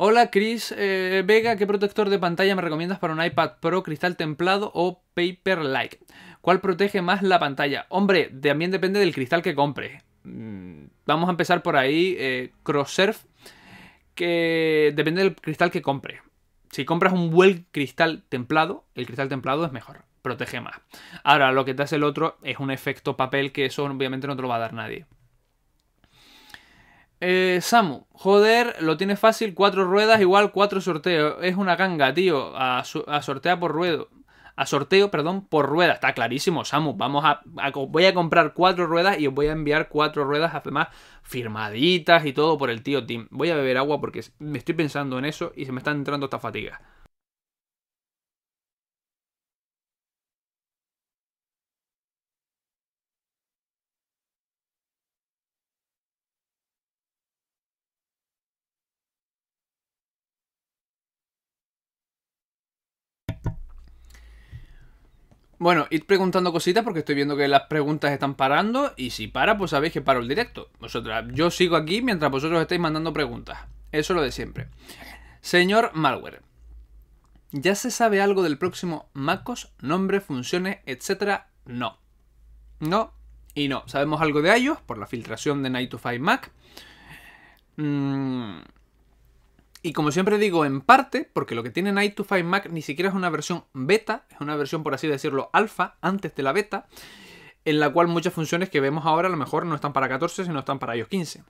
[0.02, 4.16] Hola Chris eh, Vega, ¿qué protector de pantalla me recomiendas para un iPad Pro cristal
[4.16, 5.98] templado o Paper-like?
[6.40, 7.84] ¿Cuál protege más la pantalla?
[7.90, 10.02] Hombre, también depende del cristal que compre.
[10.24, 12.16] Mm, vamos a empezar por ahí.
[12.18, 13.24] Eh, Crosssurf,
[14.14, 16.22] que depende del cristal que compre.
[16.70, 20.80] Si compras un buen cristal templado, el cristal templado es mejor, protege más.
[21.24, 24.34] Ahora, lo que te hace el otro es un efecto papel que eso obviamente no
[24.34, 25.04] te lo va a dar nadie.
[27.20, 31.36] Eh, Samu, joder, lo tiene fácil, cuatro ruedas igual cuatro sorteos.
[31.42, 32.56] Es una ganga, tío.
[32.56, 34.08] A, a sortear por ruedo.
[34.56, 35.94] A sorteo, perdón, por rueda.
[35.94, 36.94] Está clarísimo, Samu.
[36.94, 37.40] Vamos a,
[37.88, 40.88] Voy a comprar cuatro ruedas y os voy a enviar cuatro ruedas, además,
[41.22, 43.26] firmaditas y todo por el tío Tim.
[43.30, 46.26] Voy a beber agua porque me estoy pensando en eso y se me está entrando
[46.26, 46.80] esta fatiga.
[65.60, 69.58] Bueno, id preguntando cositas porque estoy viendo que las preguntas están parando y si para,
[69.58, 70.70] pues sabéis que paro el directo.
[70.80, 73.58] Vosotras, yo sigo aquí mientras vosotros estáis mandando preguntas.
[73.92, 74.68] Eso es lo de siempre.
[75.42, 76.40] Señor Malware,
[77.52, 79.70] ¿ya se sabe algo del próximo MacOS?
[79.82, 81.50] Nombre, funciones, etcétera?
[81.66, 81.98] No.
[82.78, 83.12] No
[83.52, 83.82] y no.
[83.86, 86.52] Sabemos algo de ellos por la filtración de Night to 5 Mac.
[87.76, 88.60] Mmm
[89.82, 92.82] y como siempre digo, en parte, porque lo que tiene Night to 5 Mac ni
[92.82, 96.52] siquiera es una versión beta, es una versión, por así decirlo, alfa, antes de la
[96.52, 96.86] beta,
[97.64, 100.44] en la cual muchas funciones que vemos ahora a lo mejor no están para 14,
[100.44, 101.44] sino están para iOS 15.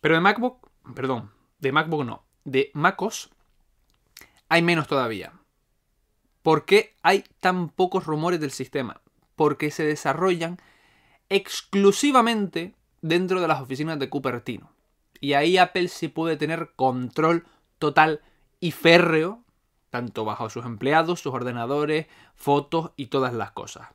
[0.00, 3.30] Pero de MacBook, perdón, de MacBook no, de MacOS
[4.48, 5.32] hay menos todavía.
[6.42, 9.00] ¿Por qué hay tan pocos rumores del sistema?
[9.36, 10.58] Porque se desarrollan
[11.28, 14.72] exclusivamente dentro de las oficinas de Cupertino.
[15.20, 17.46] Y ahí Apple sí puede tener control
[17.78, 18.20] total
[18.58, 19.42] y férreo,
[19.90, 23.88] tanto bajo sus empleados, sus ordenadores, fotos y todas las cosas.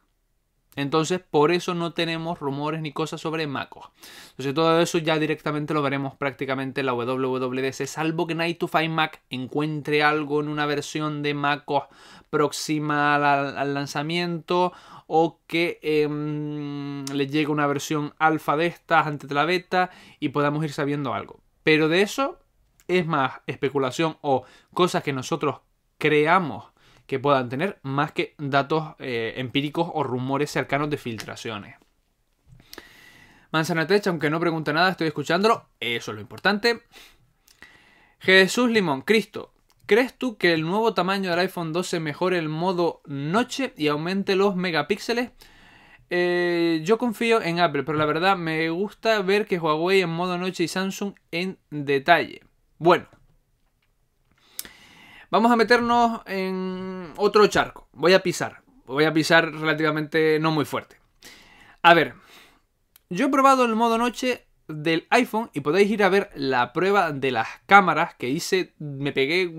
[0.76, 3.90] Entonces, por eso no tenemos rumores ni cosas sobre MacOS.
[4.32, 8.68] Entonces, todo eso ya directamente lo veremos prácticamente en la WWDC, salvo que Night to
[8.68, 11.86] Find Mac encuentre algo en una versión de MacOS
[12.30, 14.74] próxima al, lanzamiento
[15.08, 20.30] o que em, le llegue una versión alfa de estas antes de la beta y
[20.30, 21.42] podamos ir sabiendo algo.
[21.64, 22.40] Pero de eso
[22.88, 25.62] es más especulación o cosas que nosotros
[25.98, 26.66] creamos
[27.08, 31.76] que puedan tener más que datos eh, empíricos o rumores cercanos de filtraciones.
[33.52, 35.70] Manzana Tech, aunque no pregunte nada, estoy escuchándolo.
[35.80, 36.82] Eso es lo importante.
[38.20, 39.54] Jesús Limón, Cristo,
[39.86, 44.36] ¿crees tú que el nuevo tamaño del iPhone 12 mejore el modo noche y aumente
[44.36, 45.32] los megapíxeles?
[46.10, 50.38] Eh, yo confío en Apple, pero la verdad me gusta ver que Huawei en modo
[50.38, 52.44] noche y Samsung en detalle.
[52.78, 53.08] Bueno,
[55.36, 57.90] Vamos a meternos en otro charco.
[57.92, 58.62] Voy a pisar.
[58.86, 60.98] Voy a pisar relativamente no muy fuerte.
[61.82, 62.14] A ver,
[63.10, 67.12] yo he probado el modo noche del iPhone y podéis ir a ver la prueba
[67.12, 68.74] de las cámaras que hice.
[68.80, 69.52] Me pegué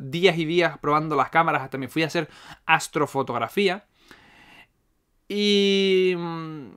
[0.00, 2.28] días y días probando las cámaras hasta me fui a hacer
[2.66, 3.86] astrofotografía.
[5.28, 6.68] Y mm,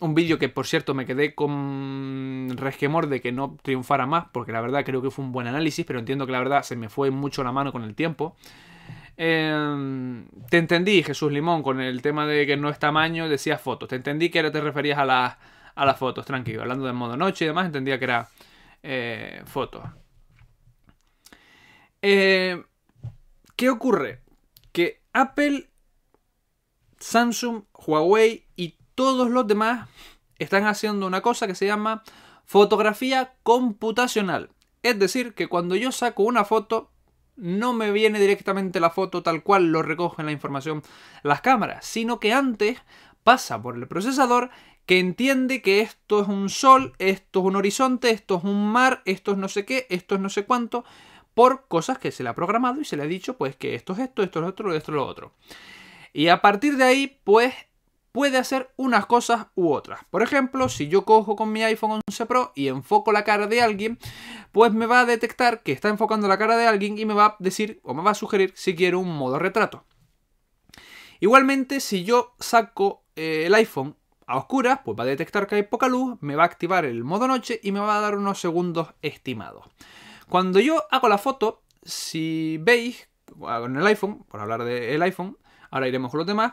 [0.00, 4.52] un vídeo que, por cierto, me quedé con resquemor de que no triunfara más, porque
[4.52, 6.88] la verdad creo que fue un buen análisis, pero entiendo que la verdad se me
[6.88, 8.36] fue mucho la mano con el tiempo.
[9.16, 13.88] Em, te entendí, Jesús Limón, con el tema de que no es tamaño, decías fotos.
[13.88, 15.38] Te entendí que ahora te referías a,
[15.78, 16.62] a las fotos, tranquilo.
[16.62, 18.28] Hablando de modo noche y demás, entendía que era
[18.82, 19.84] eh, fotos.
[22.02, 22.60] Eh,
[23.54, 24.22] ¿Qué ocurre?
[24.72, 25.70] Que Apple,
[26.98, 29.88] Samsung, Huawei y todos los demás
[30.40, 32.02] están haciendo una cosa que se llama
[32.44, 34.50] fotografía computacional.
[34.82, 36.90] Es decir, que cuando yo saco una foto,
[37.36, 40.82] no me viene directamente la foto tal cual lo recogen la información
[41.22, 42.80] las cámaras, sino que antes
[43.28, 44.48] pasa por el procesador
[44.86, 49.02] que entiende que esto es un sol, esto es un horizonte, esto es un mar,
[49.04, 50.82] esto es no sé qué, esto es no sé cuánto,
[51.34, 53.92] por cosas que se le ha programado y se le ha dicho pues que esto
[53.92, 55.34] es esto, esto es otro, esto es lo otro.
[56.14, 57.52] Y a partir de ahí, pues
[58.12, 60.00] puede hacer unas cosas u otras.
[60.08, 63.60] Por ejemplo, si yo cojo con mi iPhone 11 Pro y enfoco la cara de
[63.60, 63.98] alguien,
[64.52, 67.26] pues me va a detectar que está enfocando la cara de alguien y me va
[67.26, 69.84] a decir o me va a sugerir si quiero un modo retrato.
[71.20, 73.96] Igualmente, si yo saco eh, el iPhone
[74.26, 77.02] a oscuras, pues va a detectar que hay poca luz, me va a activar el
[77.02, 79.64] modo noche y me va a dar unos segundos estimados.
[80.28, 83.08] Cuando yo hago la foto, si veis,
[83.38, 85.36] con el iPhone, por hablar del iPhone,
[85.70, 86.52] ahora iremos con los demás,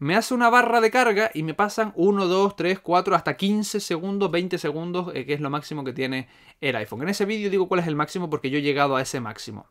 [0.00, 3.78] me hace una barra de carga y me pasan 1, 2, 3, 4, hasta 15
[3.78, 6.28] segundos, 20 segundos, eh, que es lo máximo que tiene
[6.60, 7.02] el iPhone.
[7.02, 9.66] En ese vídeo digo cuál es el máximo porque yo he llegado a ese máximo.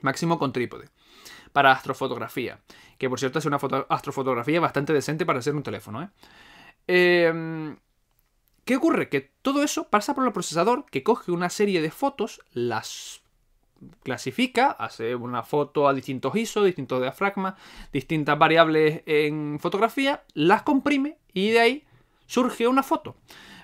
[0.00, 0.88] Máximo con trípode.
[1.56, 2.60] Para astrofotografía.
[2.98, 6.02] Que por cierto es una astrofotografía bastante decente para ser un teléfono.
[6.02, 6.08] ¿eh?
[6.86, 7.74] Eh,
[8.66, 9.08] ¿Qué ocurre?
[9.08, 13.22] Que todo eso pasa por el procesador que coge una serie de fotos, las
[14.02, 17.54] clasifica, hace una foto a distintos ISO, distintos diafragmas,
[17.90, 21.84] distintas variables en fotografía, las comprime y de ahí
[22.26, 23.16] surge una foto.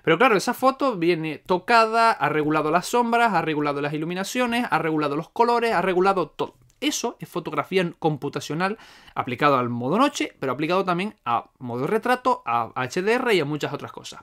[0.02, 4.78] Pero claro, esa foto viene tocada, ha regulado las sombras, ha regulado las iluminaciones, ha
[4.78, 6.56] regulado los colores, ha regulado todo.
[6.82, 8.76] Eso es fotografía computacional
[9.14, 13.72] aplicado al modo noche, pero aplicado también a modo retrato, a HDR y a muchas
[13.72, 14.22] otras cosas.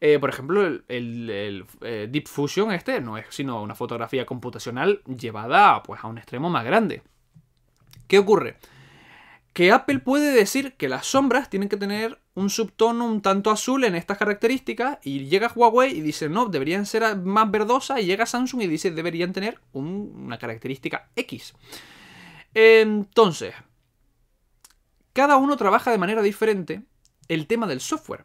[0.00, 5.82] Eh, por ejemplo, el, eh, Deep Fusion este no es sino una fotografía computacional llevada
[5.82, 7.02] pues, a un extremo más grande.
[8.06, 8.56] ¿Qué ocurre?
[9.52, 13.82] Que Apple puede decir que las sombras tienen que tener un subtono un tanto azul
[13.84, 18.26] en estas características y llega Huawei y dice no, deberían ser más verdosas y llega
[18.26, 21.54] Samsung y dice deberían tener una característica X.
[22.54, 23.54] Entonces,
[25.12, 26.82] cada uno trabaja de manera diferente
[27.26, 28.24] el tema del software.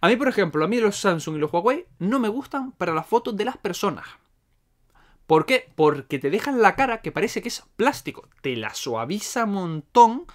[0.00, 2.94] A mí, por ejemplo, a mí los Samsung y los Huawei no me gustan para
[2.94, 4.06] las fotos de las personas.
[5.26, 5.70] ¿Por qué?
[5.76, 8.28] Porque te dejan la cara que parece que es plástico.
[8.40, 10.26] Te la suaviza un montón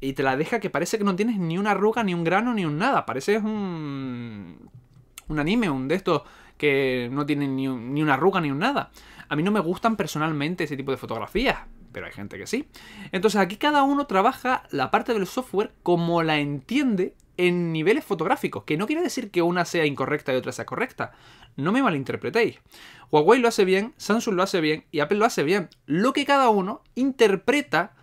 [0.00, 2.54] y te la deja que parece que no tienes ni una arruga, ni un grano,
[2.54, 3.06] ni un nada.
[3.06, 4.70] Parece un,
[5.28, 6.22] un anime, un de estos
[6.56, 8.90] que no tiene ni, ni una arruga, ni un nada.
[9.28, 11.58] A mí no me gustan personalmente ese tipo de fotografías
[11.92, 12.68] pero hay gente que sí.
[13.12, 18.64] Entonces aquí cada uno trabaja la parte del software como la entiende en niveles fotográficos,
[18.64, 21.12] que no quiere decir que una sea incorrecta y otra sea correcta.
[21.56, 22.58] No me malinterpretéis.
[23.10, 25.70] Huawei lo hace bien, Samsung lo hace bien y Apple lo hace bien.
[25.86, 27.94] Lo que cada uno interpreta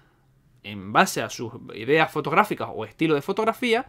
[0.72, 3.88] en base a sus ideas fotográficas o estilo de fotografía,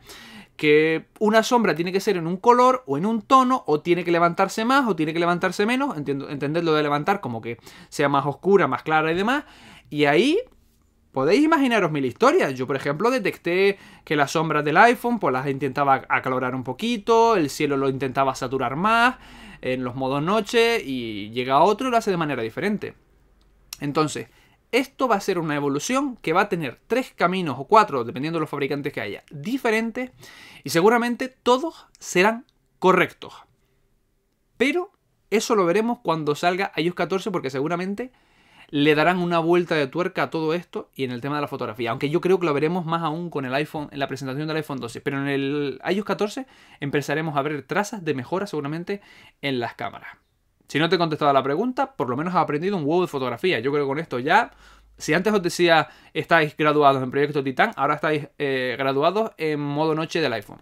[0.56, 4.04] que una sombra tiene que ser en un color o en un tono, o tiene
[4.04, 7.58] que levantarse más o tiene que levantarse menos, entended lo de levantar como que
[7.88, 9.44] sea más oscura, más clara y demás,
[9.90, 10.38] y ahí
[11.12, 12.54] podéis imaginaros mil historias.
[12.54, 17.36] Yo, por ejemplo, detecté que las sombras del iPhone, pues las intentaba acalorar un poquito,
[17.36, 19.16] el cielo lo intentaba saturar más,
[19.60, 22.94] en los modos noche, y llega otro y lo hace de manera diferente.
[23.80, 24.28] Entonces,
[24.72, 28.38] esto va a ser una evolución que va a tener tres caminos o cuatro, dependiendo
[28.38, 30.10] de los fabricantes que haya, diferentes,
[30.64, 32.44] y seguramente todos serán
[32.78, 33.34] correctos.
[34.56, 34.92] Pero
[35.30, 38.12] eso lo veremos cuando salga iOS 14, porque seguramente
[38.70, 41.48] le darán una vuelta de tuerca a todo esto y en el tema de la
[41.48, 41.90] fotografía.
[41.90, 44.58] Aunque yo creo que lo veremos más aún con el iPhone, en la presentación del
[44.58, 45.00] iPhone 12.
[45.00, 46.46] Pero en el iOS 14
[46.80, 49.00] empezaremos a ver trazas de mejora seguramente
[49.40, 50.18] en las cámaras.
[50.68, 53.02] Si no te he contestado a la pregunta, por lo menos has aprendido un huevo
[53.02, 53.58] de fotografía.
[53.58, 54.52] Yo creo que con esto ya.
[54.96, 59.94] Si antes os decía estáis graduados en Proyecto Titán, ahora estáis eh, graduados en modo
[59.94, 60.60] noche del iPhone.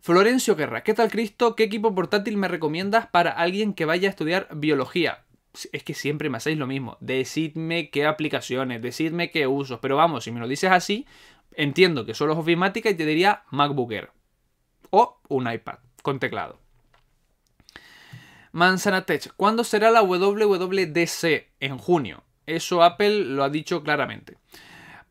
[0.00, 1.56] Florencio Guerra, ¿qué tal Cristo?
[1.56, 5.24] ¿Qué equipo portátil me recomiendas para alguien que vaya a estudiar biología?
[5.72, 6.96] es que siempre me hacéis lo mismo.
[7.00, 9.78] Decidme qué aplicaciones, decidme qué usos.
[9.80, 11.06] Pero vamos, si me lo dices así,
[11.52, 14.10] entiendo que solo es ofimática y te diría MacBook Air.
[14.90, 16.63] O un iPad con teclado.
[18.54, 21.48] Manzana Tech, ¿cuándo será la WWDC?
[21.58, 22.22] En junio.
[22.46, 24.36] Eso Apple lo ha dicho claramente.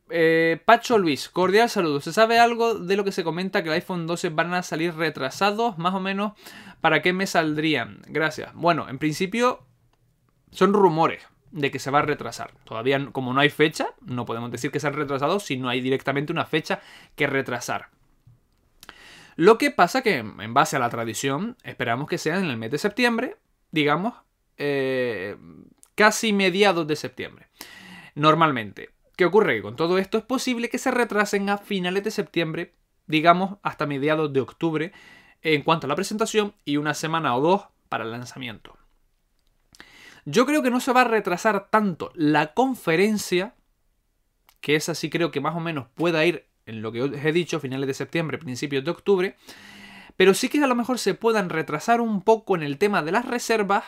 [0.10, 2.00] Eh, Pacho Luis, cordial saludo.
[2.00, 4.96] ¿Se sabe algo de lo que se comenta que el iPhone 12 van a salir
[4.96, 5.78] retrasados?
[5.78, 6.32] Más o menos,
[6.80, 8.02] ¿para qué me saldrían?
[8.08, 8.54] Gracias.
[8.54, 9.66] Bueno, en principio
[10.52, 12.54] son rumores de que se va a retrasar.
[12.64, 15.82] Todavía, como no hay fecha, no podemos decir que se han retrasado si no hay
[15.82, 16.80] directamente una fecha
[17.18, 17.90] que retrasar.
[19.36, 22.72] Lo que pasa que, en base a la tradición, esperamos que sea en el mes
[22.72, 23.38] de septiembre,
[23.72, 24.14] digamos,
[24.58, 25.38] eh,
[25.96, 27.48] casi mediados de septiembre.
[28.16, 28.90] Normalmente.
[29.16, 29.56] ¿Qué ocurre?
[29.56, 32.74] Que con todo esto es posible que se retrasen a finales de septiembre,
[33.06, 34.92] digamos, hasta mediados de octubre,
[35.42, 38.78] en cuanto a la presentación y una semana o dos para el lanzamiento.
[40.26, 43.56] Yo creo que no se va a retrasar tanto la conferencia,
[44.62, 47.32] que esa sí creo que más o menos pueda ir en lo que os he
[47.32, 49.36] dicho, finales de septiembre, principios de octubre,
[50.16, 53.12] pero sí que a lo mejor se puedan retrasar un poco en el tema de
[53.12, 53.84] las reservas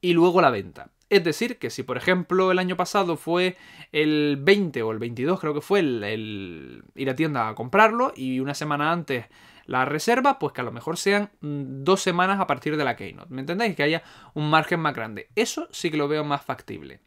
[0.00, 0.90] y luego la venta.
[1.10, 3.56] Es decir, que si por ejemplo el año pasado fue
[3.92, 8.40] el 20 o el 22 creo que fue el, ir a tienda a comprarlo y
[8.40, 9.26] una semana antes
[9.64, 13.32] la reserva, pues que a lo mejor sean dos semanas a partir de la Keynote.
[13.32, 13.76] ¿Me entendéis?
[13.76, 15.28] Que haya un margen más grande.
[15.34, 17.00] Eso sí que lo veo más factible.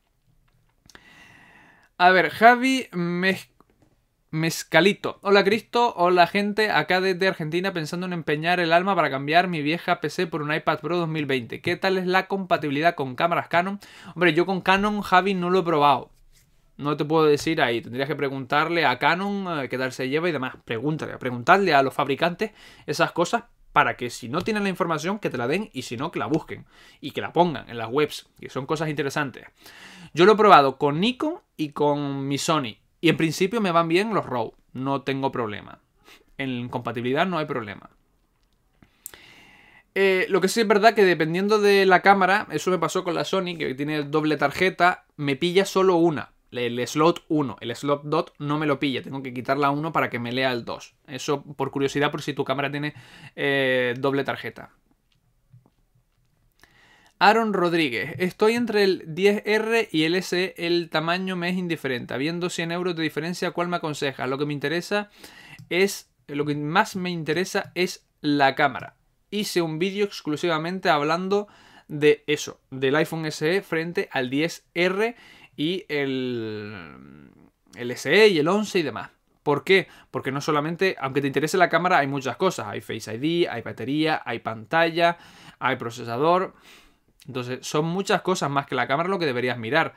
[1.97, 2.87] A ver, Javi
[4.33, 5.19] Mezcalito.
[5.23, 9.61] Hola Cristo, hola gente, acá desde Argentina pensando en empeñar el alma para cambiar mi
[9.61, 11.59] vieja PC por un iPad Pro 2020.
[11.59, 13.81] ¿Qué tal es la compatibilidad con cámaras Canon?
[14.15, 16.11] Hombre, yo con Canon, Javi, no lo he probado.
[16.77, 17.81] No te puedo decir ahí.
[17.81, 20.55] Tendrías que preguntarle a Canon eh, qué tal se lleva y demás.
[20.63, 22.51] Pregúntale, preguntarle a los fabricantes
[22.85, 25.97] esas cosas para que si no tienen la información, que te la den y si
[25.97, 26.65] no, que la busquen
[27.01, 29.45] y que la pongan en las webs, que son cosas interesantes.
[30.13, 33.87] Yo lo he probado con Nikon y con mi Sony y en principio me van
[33.87, 35.79] bien los RAW, no tengo problema.
[36.37, 37.89] En compatibilidad no hay problema.
[39.93, 43.13] Eh, lo que sí es verdad que dependiendo de la cámara, eso me pasó con
[43.13, 48.03] la Sony, que tiene doble tarjeta, me pilla solo una el slot 1, el slot
[48.03, 50.65] 2 no me lo pilla, tengo que quitar la 1 para que me lea el
[50.65, 50.95] 2.
[51.07, 52.93] Eso por curiosidad, por si tu cámara tiene
[53.35, 54.71] eh, doble tarjeta.
[57.23, 62.15] Aaron Rodríguez, estoy entre el 10R y el SE, el tamaño me es indiferente.
[62.15, 64.25] Habiendo 100 euros de diferencia, ¿cuál me aconseja?
[64.25, 65.11] Lo que me interesa
[65.69, 68.95] es, lo que más me interesa es la cámara.
[69.29, 71.47] Hice un vídeo exclusivamente hablando
[71.87, 75.13] de eso, del iPhone SE frente al 10R
[75.55, 77.29] y el,
[77.75, 79.11] el SE y el 11 y demás.
[79.43, 79.87] ¿Por qué?
[80.09, 82.67] Porque no solamente, aunque te interese la cámara, hay muchas cosas.
[82.67, 85.19] Hay Face ID, hay batería, hay pantalla,
[85.59, 86.55] hay procesador.
[87.27, 89.93] Entonces, son muchas cosas más que la cámara lo que deberías mirar.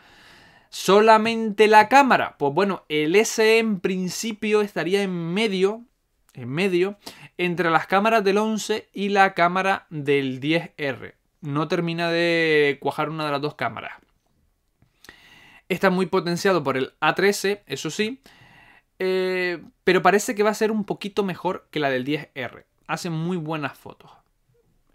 [0.69, 2.37] ¿Solamente la cámara?
[2.37, 5.85] Pues bueno, el SE en principio estaría en medio,
[6.33, 6.99] en medio,
[7.39, 11.15] entre las cámaras del 11 y la cámara del 10R.
[11.43, 13.93] No termina de cuajar una de las dos cámaras.
[15.69, 18.21] Está muy potenciado por el A13, eso sí.
[18.99, 22.65] Eh, pero parece que va a ser un poquito mejor que la del 10R.
[22.87, 24.11] Hace muy buenas fotos.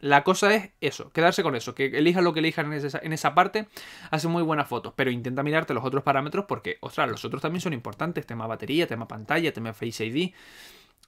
[0.01, 3.67] La cosa es eso, quedarse con eso, que elija lo que elija en esa, parte,
[4.11, 7.61] hace muy buenas fotos, pero intenta mirarte los otros parámetros porque, ostras, los otros también
[7.61, 10.33] son importantes, tema batería, tema pantalla, tema Face ID,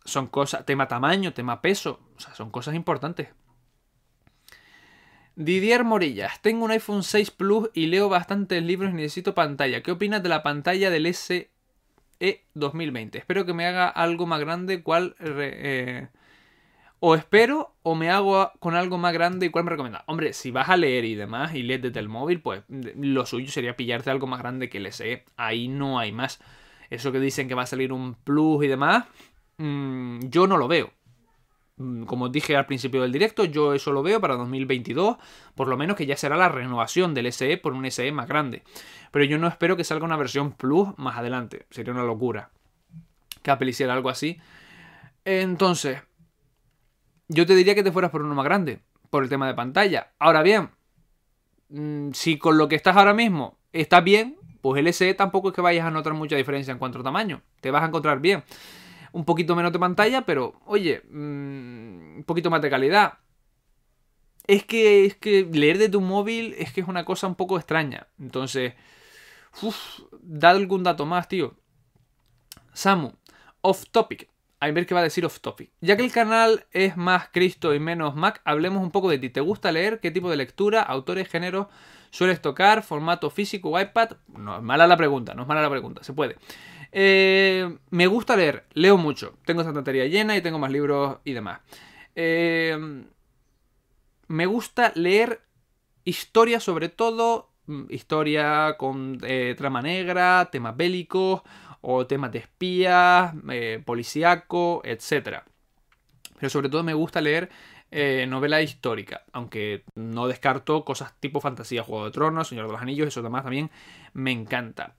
[0.04, 3.30] son cosas, tema tamaño, tema peso, o sea, son cosas importantes.
[5.36, 9.82] Didier Morillas, tengo un iPhone 6 Plus y leo bastantes libros y necesito pantalla.
[9.82, 11.50] ¿Qué opinas de la pantalla del SE
[12.54, 13.20] 2020?
[13.20, 15.16] Espero que me haga algo más grande, cuál...
[15.20, 16.10] Eh,
[17.04, 20.04] o espero o me hago con algo más grande y cuál me recomienda.
[20.06, 23.52] Hombre, si vas a leer y demás y lees desde el móvil, pues lo suyo
[23.52, 25.26] sería pillarte algo más grande que el SE.
[25.36, 26.40] Ahí no hay más.
[26.92, 29.06] Eso que dicen que va a salir un Plus y demás,
[29.58, 30.92] mm, yo no lo veo.
[31.78, 35.18] Mm, como dije al principio del directo, yo eso lo veo para 2022,
[35.56, 38.62] por lo menos que ya será la renovación del SE por un SE más grande.
[39.10, 42.52] Pero yo no espero que salga una versión Plus más adelante, sería una locura
[43.42, 44.40] que Apple hiciera algo así.
[45.26, 46.04] Entonces,
[47.32, 48.80] yo te diría que te fueras por uno más grande,
[49.10, 50.12] por el tema de pantalla.
[50.20, 50.70] Ahora bien,
[51.70, 55.56] mm, si con lo que estás ahora mismo está bien, pues el SE tampoco es
[55.56, 58.44] que vayas a notar mucha diferencia en cuanto a tamaño, te vas a encontrar bien
[59.14, 63.20] un poquito menos de pantalla, pero oye, mm, un poquito más de calidad.
[64.48, 67.58] Es que, es que leer de tu móvil es que es una cosa un poco
[67.58, 68.08] extraña.
[68.20, 68.74] Entonces,
[69.62, 71.56] uff, da algún dato más, tío.
[72.74, 73.14] Samu,
[73.62, 74.31] off topic.
[74.62, 75.72] A ver qué va a decir off topic.
[75.82, 79.32] Ya que el canal es más Cristo y menos Mac, hablemos un poco de ti.
[79.32, 80.00] ¿Te gusta leer?
[80.00, 81.66] ¿Qué tipo de lectura, autores, géneros
[82.12, 82.84] sueles tocar?
[82.84, 84.12] ¿Formato físico iPad?
[84.38, 86.38] No es mala la pregunta, no es mala la pregunta, se puede.
[86.92, 89.34] Eh, me gusta leer, leo mucho.
[89.46, 91.62] Tengo esta estantería llena y tengo más libros y demás.
[92.14, 93.04] Eh,
[94.28, 95.42] me gusta leer
[96.04, 101.42] historia sobre todo, mm, historia con eh, trama negra, temas bélicos
[101.82, 103.34] o temas de espías,
[103.86, 105.40] policíaco, etc.
[106.38, 107.50] Pero sobre todo me gusta leer
[108.28, 113.08] novela histórica, aunque no descarto cosas tipo fantasía, Juego de Tronos, Señor de los Anillos,
[113.08, 113.70] eso demás también
[114.14, 114.96] me encanta.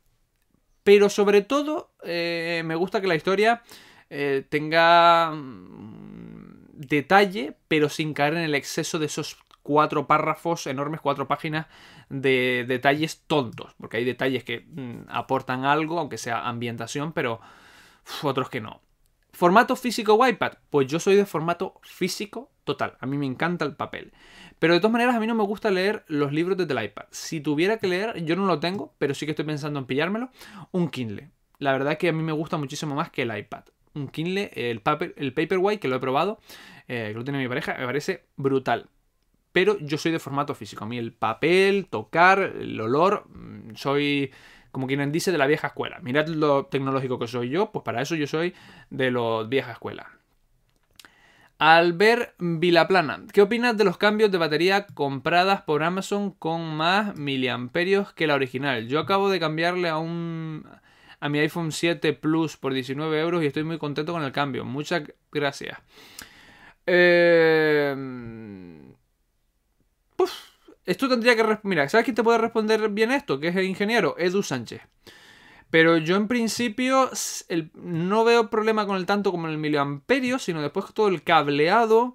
[0.84, 3.62] Pero sobre todo, eh, me gusta que la historia
[4.10, 11.00] eh, tenga mm, detalle, pero sin caer en el exceso de esos cuatro párrafos, enormes
[11.00, 11.66] cuatro páginas
[12.08, 13.74] de detalles tontos.
[13.78, 17.40] Porque hay detalles que mm, aportan algo, aunque sea ambientación, pero
[18.22, 18.80] otros que no.
[19.32, 20.52] ¿Formato físico o iPad?
[20.68, 22.96] Pues yo soy de formato físico total.
[23.00, 24.12] A mí me encanta el papel.
[24.58, 27.06] Pero de todas maneras, a mí no me gusta leer los libros desde el iPad.
[27.10, 30.30] Si tuviera que leer, yo no lo tengo, pero sí que estoy pensando en pillármelo,
[30.70, 31.30] un Kindle.
[31.58, 33.64] La verdad que a mí me gusta muchísimo más que el iPad.
[33.94, 36.38] Un Kindle, el, paper, el Paperwhite, que lo he probado,
[36.86, 38.88] eh, que lo tiene mi pareja, me parece brutal.
[39.52, 40.84] Pero yo soy de formato físico.
[40.84, 44.32] A mí el papel, tocar, el olor, mm, soy
[44.72, 46.00] como quien dice de la vieja escuela.
[46.00, 48.54] Mirad lo tecnológico que soy yo, pues para eso yo soy
[48.90, 50.10] de la vieja escuela.
[51.58, 58.12] Albert Vilaplana, ¿qué opinas de los cambios de batería compradas por Amazon con más miliamperios
[58.14, 58.88] que la original?
[58.88, 60.66] Yo acabo de cambiarle a un
[61.20, 64.64] a mi iPhone 7 Plus por 19 euros y estoy muy contento con el cambio.
[64.64, 65.78] Muchas gracias.
[66.84, 67.94] Eh...
[70.84, 71.58] esto tendría que...
[71.62, 73.38] Mira, ¿sabes quién te puede responder bien esto?
[73.38, 74.82] Que es el ingeniero Edu Sánchez.
[75.70, 77.10] Pero yo en principio
[77.74, 82.14] no veo problema con el tanto como en el miliamperio, sino después todo el cableado,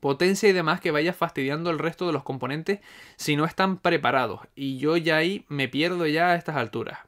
[0.00, 2.80] potencia y demás que vaya fastidiando el resto de los componentes
[3.16, 4.40] si no están preparados.
[4.54, 6.98] Y yo ya ahí me pierdo ya a estas alturas.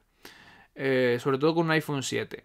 [0.73, 2.43] Eh, sobre todo con un iPhone 7.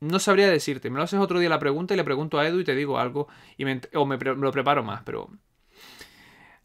[0.00, 2.60] No sabría decirte, me lo haces otro día la pregunta y le pregunto a Edu
[2.60, 3.28] y te digo algo
[3.58, 3.64] y
[3.94, 5.30] o me lo preparo más, pero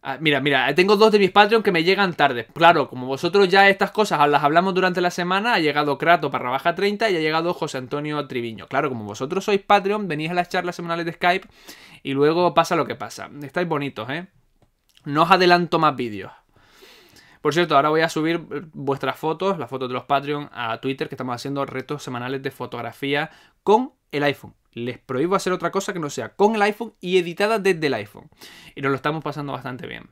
[0.08, 2.45] Ah, mira, mira, tengo dos de mis Patreon que me llegan tarde.
[2.53, 6.47] Claro, como vosotros ya estas cosas las hablamos durante la semana, ha llegado Krato para
[6.51, 8.68] baja 30 y ha llegado José Antonio Triviño.
[8.68, 11.47] Claro, como vosotros sois Patreon, venís a las charlas semanales de Skype
[12.03, 13.32] y luego pasa lo que pasa.
[13.41, 14.28] Estáis bonitos, ¿eh?
[15.06, 16.32] No os adelanto más vídeos.
[17.41, 18.41] Por cierto, ahora voy a subir
[18.74, 22.51] vuestras fotos, las fotos de los Patreon, a Twitter, que estamos haciendo retos semanales de
[22.51, 23.32] fotografía
[23.64, 27.17] con el iPhone les prohíbo hacer otra cosa que no sea con el iPhone y
[27.17, 28.30] editada desde el iPhone.
[28.76, 30.09] Y nos lo estamos pasando bastante bien.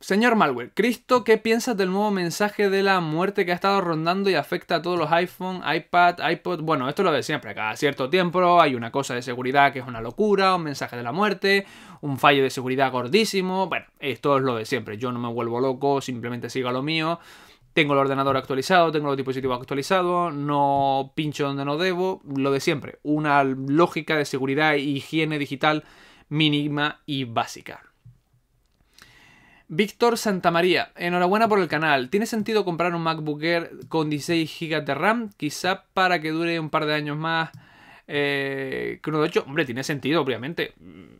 [0.00, 4.30] Señor Malware, Cristo, ¿qué piensas del nuevo mensaje de la muerte que ha estado rondando
[4.30, 6.60] y afecta a todos los iPhone, iPad, iPod?
[6.60, 9.86] Bueno, esto lo de siempre, cada cierto tiempo hay una cosa de seguridad que es
[9.86, 11.66] una locura, un mensaje de la muerte,
[12.00, 13.66] un fallo de seguridad gordísimo.
[13.68, 14.98] Bueno, esto es lo de siempre.
[14.98, 17.18] Yo no me vuelvo loco, simplemente sigo a lo mío
[17.78, 22.58] tengo el ordenador actualizado, tengo los dispositivos actualizados, no pincho donde no debo, lo de
[22.58, 22.98] siempre.
[23.04, 25.84] Una lógica de seguridad e higiene digital
[26.28, 27.84] mínima y básica.
[29.68, 32.10] Víctor Santamaría, enhorabuena por el canal.
[32.10, 35.30] ¿Tiene sentido comprar un MacBook Air con 16 GB de RAM?
[35.36, 37.50] Quizá para que dure un par de años más
[38.10, 40.72] eh, que uno de hecho, hombre, tiene sentido, obviamente.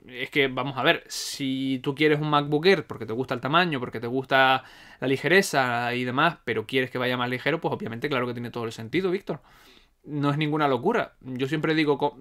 [0.06, 3.42] Es que, vamos a ver, si tú quieres un MacBook Air porque te gusta el
[3.42, 4.64] tamaño, porque te gusta
[4.98, 8.50] la ligereza y demás, pero quieres que vaya más ligero, pues obviamente, claro que tiene
[8.50, 9.42] todo el sentido, Víctor.
[10.04, 11.12] No es ninguna locura.
[11.20, 12.16] Yo siempre digo,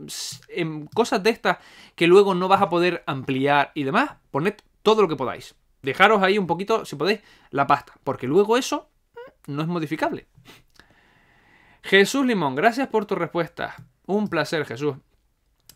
[0.49, 1.59] en cosas de estas
[1.95, 5.55] que luego no vas a poder ampliar y demás, poned todo lo que podáis.
[5.81, 8.89] Dejaros ahí un poquito, si podéis, la pasta, porque luego eso
[9.47, 10.27] mm, no es modificable.
[11.83, 13.77] Jesús Limón, gracias por tu respuesta.
[14.07, 14.95] Un placer, Jesús.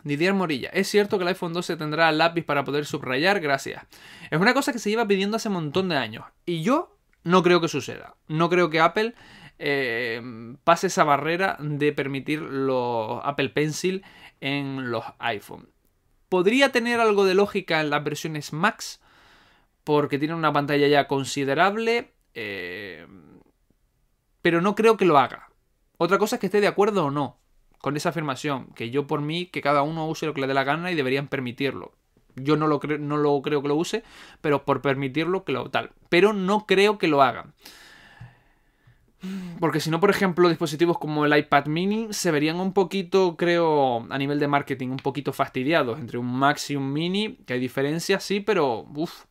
[0.04, 3.40] Didier Morilla, ¿es cierto que el iPhone 12 tendrá lápiz para poder subrayar?
[3.40, 3.86] Gracias.
[4.32, 6.26] Es una cosa que se lleva pidiendo hace un montón de años.
[6.46, 8.16] Y yo no creo que suceda.
[8.28, 9.14] No creo que Apple
[9.60, 10.22] eh,
[10.64, 14.04] pase esa barrera de permitir los Apple Pencil
[14.40, 15.70] en los iPhone.
[16.30, 19.02] Podría tener algo de lógica en las versiones Max,
[19.84, 23.06] porque tiene una pantalla ya considerable, eh,
[24.42, 25.52] pero no creo que lo haga.
[25.98, 27.42] Otra cosa es que esté de acuerdo o no
[27.82, 30.54] con esa afirmación, que yo por mí, que cada uno use lo que le dé
[30.54, 31.94] la gana y deberían permitirlo.
[32.36, 34.04] Yo no lo, creo, no lo creo que lo use,
[34.40, 35.92] pero por permitirlo que lo tal.
[36.10, 37.54] Pero no creo que lo hagan.
[39.60, 44.08] Porque si no, por ejemplo, dispositivos como el iPad mini se verían un poquito, creo,
[44.10, 46.00] a nivel de marketing, un poquito fastidiados.
[46.00, 49.26] Entre un Max y un mini, que hay diferencias, sí, pero uff.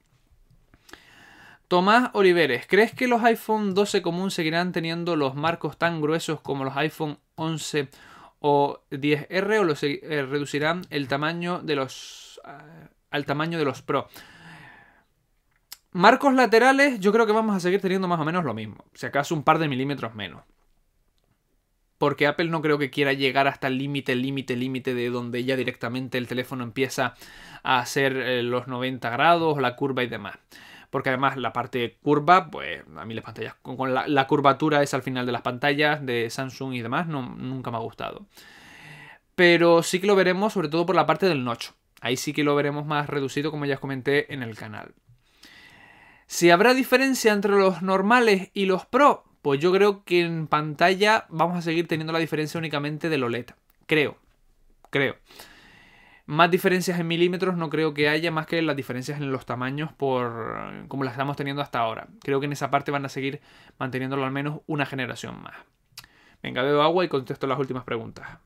[1.66, 6.64] Tomás Oliveres, ¿crees que los iPhone 12 común seguirán teniendo los marcos tan gruesos como
[6.64, 7.88] los iPhone 11
[8.40, 13.82] o 10R o los eh, reducirán el tamaño de los eh, al tamaño de los
[13.82, 14.08] Pro.
[15.92, 19.06] Marcos laterales, yo creo que vamos a seguir teniendo más o menos lo mismo, si
[19.06, 20.44] acaso un par de milímetros menos.
[21.98, 25.56] Porque Apple no creo que quiera llegar hasta el límite, límite, límite de donde ya
[25.56, 27.14] directamente el teléfono empieza
[27.62, 30.38] a hacer eh, los 90 grados, la curva y demás
[30.90, 35.02] porque además la parte curva, pues a mí las pantallas con, la, curvatura es al
[35.02, 38.26] final de las pantallas de Samsung y demás, nunca me ha gustado.
[39.34, 41.70] Pero sí que lo veremos sobre todo por la parte del notch.
[42.00, 44.94] Ahí sí que lo veremos más reducido como ya os comenté en el canal.
[46.26, 51.26] Si habrá diferencia entre los normales y los Pro, pues yo creo que en pantalla
[51.28, 53.46] vamos a seguir teniendo la diferencia únicamente del OLED.
[53.86, 54.16] Creo.
[54.90, 55.16] Creo.
[56.30, 59.92] Más diferencias en milímetros no creo que haya más que las diferencias en los tamaños
[59.92, 62.06] por como las estamos teniendo hasta ahora.
[62.22, 63.40] Creo que en esa parte van a seguir
[63.80, 65.56] manteniéndolo al menos una generación más.
[66.40, 68.38] Venga, bebo agua y contesto las últimas preguntas.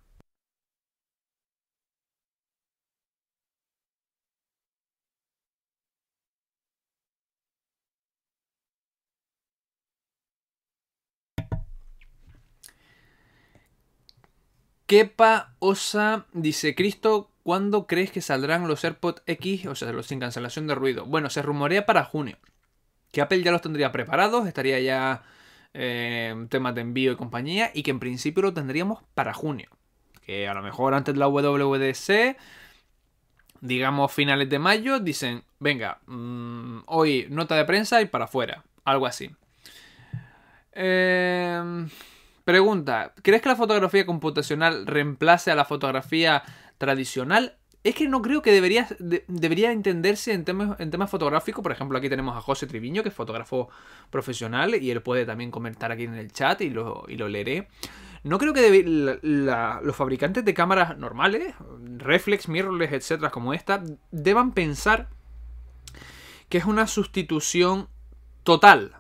[14.87, 20.19] Kepa Osa dice: Cristo, ¿Cuándo crees que saldrán los AirPods X, o sea, los sin
[20.19, 21.05] cancelación de ruido?
[21.05, 22.39] Bueno, se rumorea para junio.
[23.13, 25.23] Que Apple ya los tendría preparados, estaría ya
[25.75, 29.69] eh, temas de envío y compañía, y que en principio lo tendríamos para junio.
[30.25, 32.39] Que a lo mejor antes de la WWDC,
[33.61, 38.65] digamos finales de mayo, dicen, venga, mm, hoy nota de prensa y para afuera.
[38.87, 39.31] Algo así.
[40.73, 41.91] Em,
[42.47, 46.43] pregunta, ¿crees que la fotografía computacional reemplace a la fotografía
[46.79, 48.89] tradicional, es que no creo que debería,
[49.29, 51.63] debería entenderse en temas, en temas fotográficos.
[51.63, 53.69] Por ejemplo, aquí tenemos a José Triviño, que es fotógrafo
[54.11, 57.69] profesional, y él puede también comentar aquí en el chat y lo, y lo leeré.
[58.23, 61.55] No creo que los fabricantes de cámaras normales,
[61.99, 65.11] reflex, mirrorless, etcétera, como esta, deban pensar
[66.49, 67.89] que es una sustitución
[68.45, 68.97] total.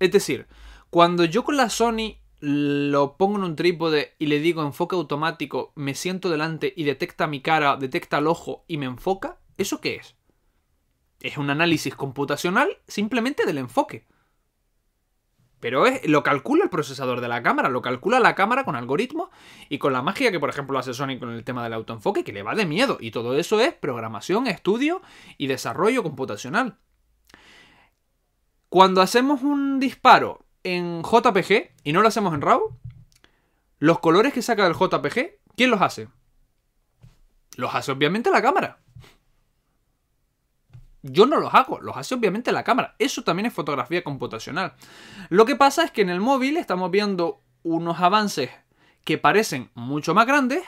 [0.00, 0.48] Es decir,
[0.90, 5.72] cuando yo con la Sony lo pongo en un trípode y le digo enfoque automático,
[5.76, 9.96] me siento delante y detecta mi cara, detecta el ojo y me enfoca, ¿eso qué
[9.96, 10.16] es?
[11.20, 14.06] Es un análisis computacional simplemente del enfoque.
[15.60, 19.28] Pero es, lo calcula el procesador de la cámara, lo calcula la cámara con algoritmos
[19.68, 22.32] y con la magia que, por ejemplo, hace Sony con el tema del autoenfoque, que
[22.32, 22.96] le va de miedo.
[22.98, 25.02] Y todo eso es programación, estudio
[25.36, 26.78] y desarrollo computacional.
[28.70, 32.76] Cuando hacemos un disparo en JPG y no lo hacemos en RAW,
[33.78, 36.08] los colores que saca del JPG, ¿quién los hace?
[37.56, 38.80] Los hace obviamente la cámara.
[41.02, 42.94] Yo no los hago, los hace obviamente la cámara.
[42.98, 44.74] Eso también es fotografía computacional.
[45.30, 48.50] Lo que pasa es que en el móvil estamos viendo unos avances
[49.04, 50.62] que parecen mucho más grandes,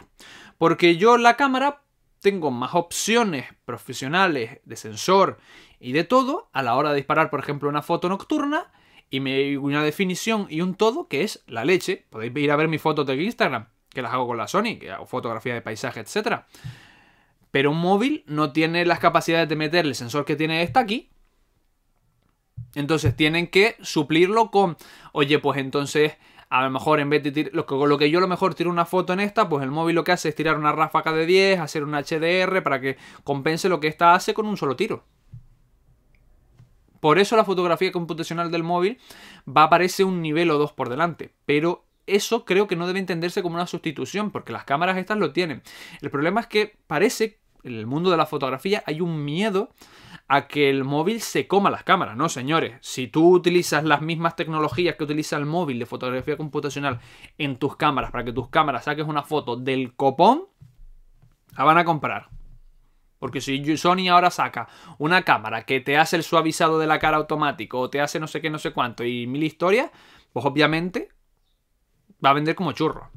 [0.56, 1.82] porque yo la cámara
[2.20, 5.38] tengo más opciones profesionales de sensor
[5.80, 8.70] y de todo a la hora de disparar, por ejemplo, una foto nocturna
[9.12, 12.06] y me una definición y un todo que es la leche.
[12.08, 14.90] Podéis ir a ver mis fotos de Instagram, que las hago con la Sony, que
[14.90, 16.46] hago fotografía de paisaje, etcétera.
[17.50, 21.10] Pero un móvil no tiene las capacidades de meter el sensor que tiene esta aquí.
[22.74, 24.78] Entonces tienen que suplirlo con,
[25.12, 26.14] oye, pues entonces
[26.48, 28.54] a lo mejor en vez de tirar, lo que, lo que yo a lo mejor
[28.54, 31.12] tiro una foto en esta, pues el móvil lo que hace es tirar una ráfaga
[31.12, 34.74] de 10, hacer un HDR para que compense lo que esta hace con un solo
[34.74, 35.04] tiro.
[37.02, 38.96] Por eso la fotografía computacional del móvil
[39.44, 41.34] va a aparecer un nivel o dos por delante.
[41.46, 45.32] Pero eso creo que no debe entenderse como una sustitución, porque las cámaras estas lo
[45.32, 45.64] tienen.
[46.00, 49.70] El problema es que parece en el mundo de la fotografía hay un miedo
[50.28, 52.16] a que el móvil se coma las cámaras.
[52.16, 57.00] No, señores, si tú utilizas las mismas tecnologías que utiliza el móvil de fotografía computacional
[57.36, 60.44] en tus cámaras para que tus cámaras saques una foto del copón,
[61.58, 62.28] la van a comprar.
[63.22, 64.66] Porque si Sony ahora saca
[64.98, 68.26] una cámara que te hace el suavizado de la cara automático o te hace no
[68.26, 69.92] sé qué, no sé cuánto y mil historias,
[70.32, 71.08] pues obviamente
[72.24, 73.12] va a vender como churro.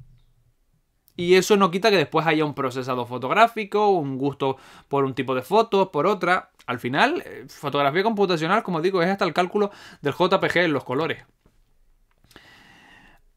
[1.15, 4.57] Y eso no quita que después haya un procesado fotográfico, un gusto
[4.89, 6.51] por un tipo de foto, por otra.
[6.67, 9.71] Al final, eh, fotografía computacional, como digo, es hasta el cálculo
[10.03, 11.25] del JPG en los colores.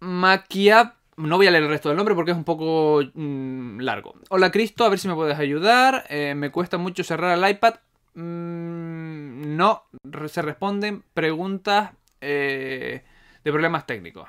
[0.00, 4.14] Maquiat no voy a leer el resto del nombre porque es un poco mm, largo.
[4.30, 6.04] Hola Cristo, a ver si me puedes ayudar.
[6.08, 7.74] Eh, me cuesta mucho cerrar el iPad.
[8.14, 9.84] Mm, no,
[10.28, 11.90] se responden preguntas
[12.20, 13.04] eh,
[13.44, 14.28] de problemas técnicos.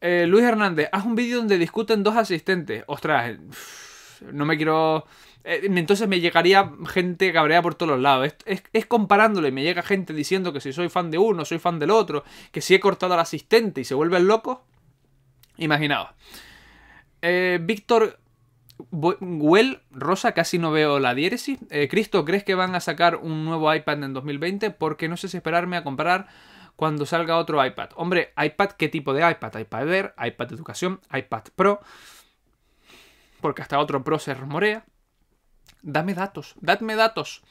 [0.00, 2.84] Eh, Luis Hernández, haz un vídeo donde discuten dos asistentes.
[2.86, 3.38] Ostras, eh,
[4.32, 5.06] no me quiero...
[5.44, 8.34] Eh, entonces me llegaría gente cabreada por todos los lados.
[8.44, 11.78] Es, comparándolo y me llega gente diciendo que si soy fan de uno, soy fan
[11.78, 14.58] del otro, que si he cortado al asistente y se vuelven locos.
[15.58, 16.10] Imaginaos.
[17.60, 18.20] Víctor
[18.90, 21.58] Well, Rosa, casi no veo la diéresis.
[21.88, 24.70] Cristo, ¿crees que van a sacar un nuevo iPad en 2020?
[24.70, 26.28] Porque no sé si esperarme a comprar
[26.76, 27.90] cuando salga otro iPad.
[27.96, 29.58] Hombre, iPad, ¿qué tipo de iPad?
[29.58, 31.80] iPad Air, iPad educación, iPad Pro.
[33.40, 34.84] Porque hasta otro Pro se rumorea.
[35.80, 37.42] Dame datos, dadme datos.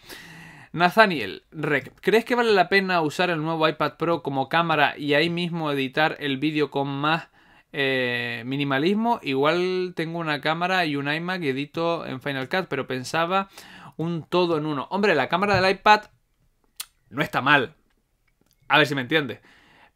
[0.73, 5.13] Nathaniel, Rec, ¿crees que vale la pena usar el nuevo iPad Pro como cámara y
[5.15, 7.29] ahí mismo editar el vídeo con más
[7.77, 9.19] eh, minimalismo?
[9.21, 13.49] Igual tengo una cámara y un iMac y edito en Final Cut, pero pensaba
[13.97, 14.87] un todo en uno.
[14.91, 16.03] Hombre, la cámara del iPad
[17.09, 17.75] no está mal,
[18.69, 19.41] a ver si me entiendes.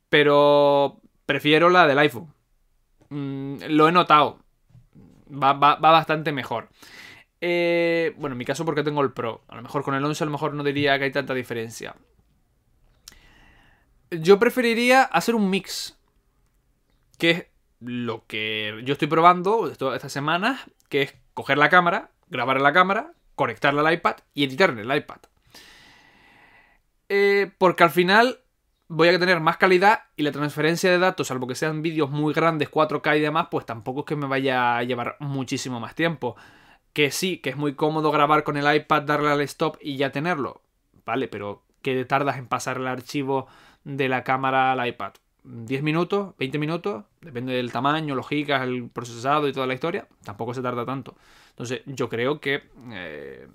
[0.09, 2.33] Pero prefiero la del iPhone.
[3.09, 4.39] Mm, lo he notado.
[5.31, 6.69] Va, bastante mejor.
[7.39, 9.45] Eh, bueno, en mi caso porque tengo el Pro.
[9.47, 11.95] A lo mejor con el 11 a lo mejor no diría que hay tanta diferencia.
[14.11, 15.97] Yo preferiría hacer un mix.
[17.17, 17.45] Que es
[17.79, 20.61] lo que yo estoy probando estas semanas.
[20.89, 24.79] Que es coger la cámara, grabar en la cámara, conectarla al iPad y editar en
[24.79, 25.19] el iPad.
[27.09, 28.39] Eh, porque al final
[28.87, 32.33] voy a tener más calidad y la transferencia de datos, salvo que sean vídeos muy
[32.33, 36.35] grandes, 4K y demás, pues tampoco es que me vaya a llevar muchísimo más tiempo.
[36.93, 40.11] Que sí, que es muy cómodo grabar con el iPad, darle al stop y ya
[40.11, 40.63] tenerlo.
[41.05, 43.47] Vale, pero ¿qué tardas en pasar el archivo
[43.83, 45.13] de la cámara al iPad?
[45.49, 46.35] ¿10 minutos?
[46.37, 47.05] ¿20 minutos?
[47.21, 50.07] Depende del tamaño, los gigas, el procesado y toda la historia.
[50.23, 51.15] Tampoco se tarda tanto.
[51.49, 53.47] Entonces, yo creo que eh,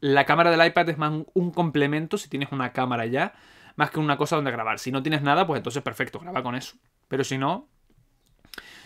[0.00, 3.34] la cámara del iPad es más un complemento si tienes una cámara ya
[3.76, 4.78] más que una cosa donde grabar.
[4.78, 6.76] Si no tienes nada, pues entonces perfecto, graba con eso.
[7.08, 7.68] Pero si no,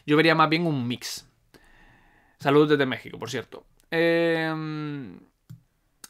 [0.04, 1.26] yo vería más bien un mix.
[2.38, 3.64] Saludos desde México, por cierto.
[3.90, 4.52] Eh,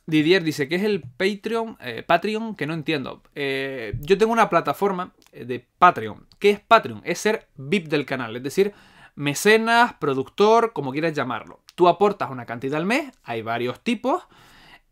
[0.07, 1.77] Didier dice, ¿qué es el Patreon?
[1.81, 3.23] Eh, Patreon, que no entiendo.
[3.35, 6.27] Eh, yo tengo una plataforma de Patreon.
[6.39, 7.03] ¿Qué es Patreon?
[7.05, 8.73] Es ser VIP del canal, es decir,
[9.15, 11.61] mecenas, productor, como quieras llamarlo.
[11.75, 14.27] Tú aportas una cantidad al mes, hay varios tipos,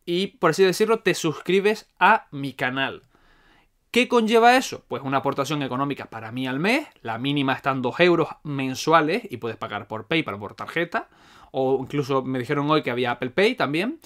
[0.05, 3.05] y por así decirlo, te suscribes a mi canal.
[3.91, 4.85] ¿Qué conlleva eso?
[4.87, 9.39] Pues una aportación económica para mí al mes, la mínima están 2 euros mensuales y
[9.39, 11.09] puedes pagar por PayPal por tarjeta,
[11.51, 13.99] o incluso me dijeron hoy que había Apple Pay también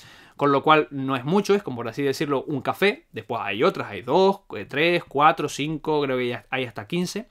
[0.42, 3.62] con lo cual no es mucho, es como por así decirlo un café, después hay
[3.62, 7.28] otras, hay dos, eh, tres, cuatro, cinco, creo que hay hasta 15,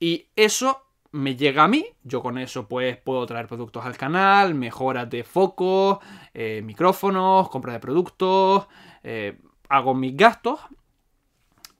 [0.00, 4.54] y eso me llega a mí, yo con eso pues puedo traer productos al canal,
[4.54, 5.98] mejoras de focos,
[6.32, 8.68] eh, micrófonos, compra de productos,
[9.02, 10.60] eh, hago mis gastos,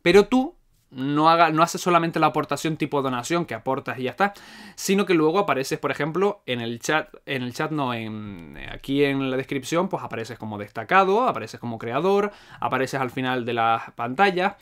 [0.03, 0.55] pero tú
[0.95, 4.32] no, haga, no hace solamente la aportación tipo donación que aportas y ya está,
[4.76, 9.05] sino que luego apareces, por ejemplo, en el chat, en el chat no, en, aquí
[9.05, 13.92] en la descripción, pues apareces como destacado, apareces como creador, apareces al final de la
[13.97, 14.57] pantalla.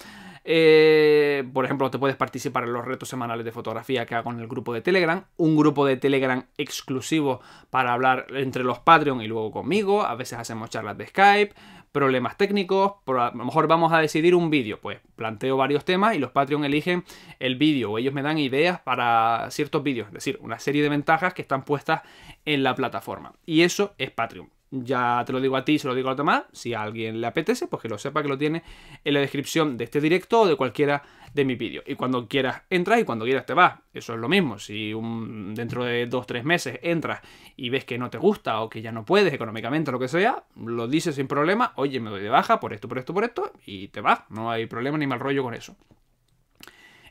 [0.45, 4.41] Eh, por ejemplo, te puedes participar en los retos semanales de fotografía que hago en
[4.41, 9.28] el grupo de Telegram, un grupo de Telegram exclusivo para hablar entre los Patreon y
[9.28, 11.55] luego conmigo, a veces hacemos charlas de Skype,
[11.93, 16.18] problemas técnicos, a lo mejor vamos a decidir un vídeo, pues planteo varios temas y
[16.18, 17.05] los Patreon eligen
[17.38, 20.88] el vídeo o ellos me dan ideas para ciertos vídeos, es decir, una serie de
[20.88, 22.03] ventajas que están puestas
[22.45, 23.34] en la plataforma.
[23.45, 24.51] Y eso es Patreon.
[24.75, 26.45] Ya te lo digo a ti, se lo digo a los demás.
[26.53, 28.62] Si a alguien le apetece, pues que lo sepa que lo tiene
[29.05, 31.03] en la descripción de este directo o de cualquiera
[31.35, 31.85] de mis vídeos.
[31.87, 33.81] Y cuando quieras entras y cuando quieras te vas.
[33.93, 34.59] Eso es lo mismo.
[34.59, 37.20] Si un, dentro de dos tres meses entras
[37.55, 40.09] y ves que no te gusta o que ya no puedes económicamente o lo que
[40.09, 41.75] sea, lo dices sin problema.
[41.77, 44.20] Oye, me doy de baja por esto, por esto, por esto y te vas.
[44.31, 45.77] No hay problema ni mal rollo con eso.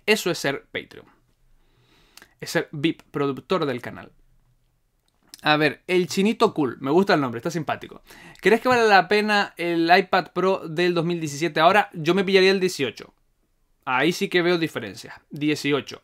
[0.07, 1.05] Eso es ser Patreon.
[2.39, 4.11] Es ser VIP, productor del canal.
[5.41, 6.77] A ver, el chinito cool.
[6.81, 8.03] Me gusta el nombre, está simpático.
[8.41, 11.59] ¿Crees que vale la pena el iPad Pro del 2017?
[11.59, 13.11] Ahora yo me pillaría el 18.
[13.85, 15.15] Ahí sí que veo diferencias.
[15.31, 16.01] 18.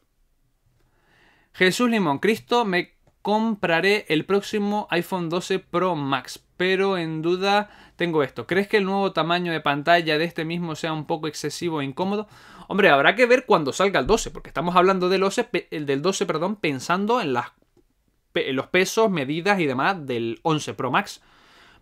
[1.53, 6.43] Jesús Limón, Cristo, me compraré el próximo iPhone 12 Pro Max.
[6.57, 8.47] Pero en duda tengo esto.
[8.47, 11.85] ¿Crees que el nuevo tamaño de pantalla de este mismo sea un poco excesivo e
[11.85, 12.27] incómodo?
[12.67, 16.25] Hombre, habrá que ver cuando salga el 12, porque estamos hablando del 12, del 12
[16.25, 17.51] perdón, pensando en las
[18.53, 21.21] los pesos, medidas y demás del 11 Pro Max.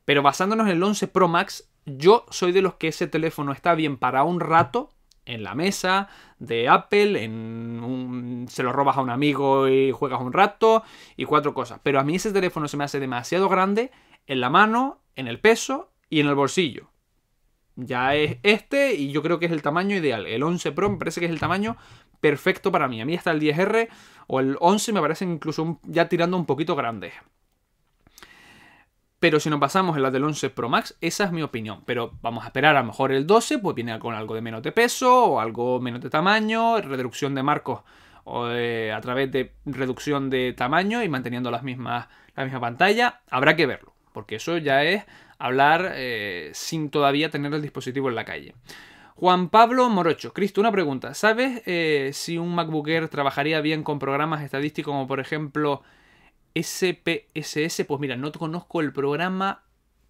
[0.05, 3.75] Pero basándonos en el 11 Pro Max, yo soy de los que ese teléfono está
[3.75, 4.89] bien para un rato
[5.25, 6.07] en la mesa
[6.39, 10.83] de Apple, en se lo robas a un amigo y juegas un rato
[11.17, 11.79] y cuatro cosas.
[11.83, 13.91] Pero a mí ese teléfono se me hace demasiado grande
[14.27, 16.89] en la mano, en el peso y en el bolsillo.
[17.75, 20.25] Ya es este y yo creo que es el tamaño ideal.
[20.27, 21.75] El 11 Pro me parece que es el tamaño
[22.25, 22.99] perfecto para mí.
[23.01, 23.87] A mí hasta el 10R
[24.25, 27.13] o el 11 me parecen incluso ya tirando un poquito grandes.
[29.19, 31.83] Pero si nos pasamos en la del 11 Pro Max, esa es mi opinión.
[31.85, 34.63] Pero vamos a esperar a lo mejor el 12, pues viene con algo de menos
[34.63, 37.81] de peso o algo menos de tamaño, reducción de marcos
[38.23, 43.21] o a través de reducción de tamaño y manteniendo las mismas, la misma pantalla.
[43.29, 45.03] Habrá que verlo, porque eso ya es
[45.37, 48.55] hablar eh, sin todavía tener el dispositivo en la calle.
[49.17, 51.13] Juan Pablo Morocho, Cristo, una pregunta.
[51.13, 55.83] ¿Sabes eh, si un MacBook Air trabajaría bien con programas estadísticos como por ejemplo
[56.53, 57.85] SPSS?
[57.87, 59.63] Pues mira, no conozco el programa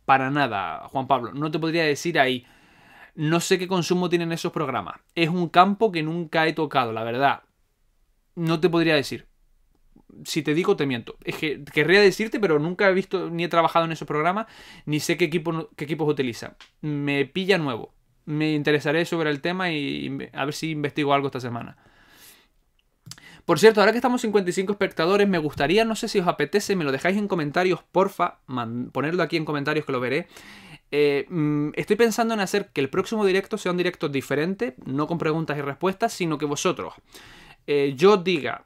[0.06, 1.34] para nada, Juan Pablo.
[1.34, 2.48] No te podría decir ahí.
[3.14, 5.00] No sé qué consumo tienen esos programas.
[5.14, 7.44] Es un campo que nunca he tocado, la verdad.
[8.36, 9.28] No te podría decir.
[10.24, 11.16] Si te digo, te miento.
[11.24, 14.48] Es que querría decirte, pero nunca he visto ni he trabajado en esos programas,
[14.86, 16.56] ni sé qué, equipo, qué equipos utilizan.
[16.82, 17.95] Me pilla nuevo
[18.26, 21.78] me interesaré sobre el tema y a ver si investigo algo esta semana.
[23.46, 26.84] Por cierto, ahora que estamos 55 espectadores, me gustaría, no sé si os apetece, me
[26.84, 28.40] lo dejáis en comentarios, porfa,
[28.92, 30.28] ponerlo aquí en comentarios que lo veré.
[30.90, 35.06] Eh, mm, estoy pensando en hacer que el próximo directo sea un directo diferente, no
[35.06, 36.96] con preguntas y respuestas, sino que vosotros,
[37.68, 38.66] eh, yo diga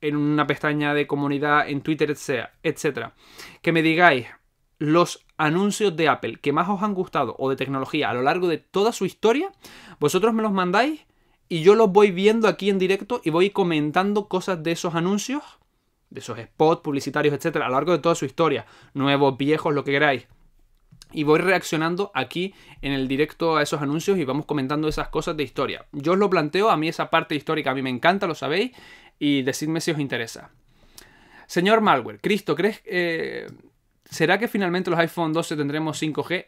[0.00, 2.16] en una pestaña de comunidad, en Twitter,
[2.62, 3.14] etcétera,
[3.62, 4.26] que me digáis
[4.78, 8.48] los anuncios de Apple que más os han gustado o de tecnología a lo largo
[8.48, 9.50] de toda su historia,
[9.98, 11.06] vosotros me los mandáis
[11.48, 15.42] y yo los voy viendo aquí en directo y voy comentando cosas de esos anuncios,
[16.10, 19.84] de esos spots publicitarios, etcétera, a lo largo de toda su historia, nuevos, viejos, lo
[19.84, 20.26] que queráis.
[21.10, 25.38] Y voy reaccionando aquí en el directo a esos anuncios y vamos comentando esas cosas
[25.38, 25.86] de historia.
[25.92, 28.72] Yo os lo planteo, a mí esa parte histórica a mí me encanta, lo sabéis,
[29.18, 30.50] y decidme si os interesa.
[31.46, 33.46] Señor Malware, Cristo, ¿crees eh,
[34.10, 36.46] ¿Será que finalmente los iPhone 12 tendremos 5G?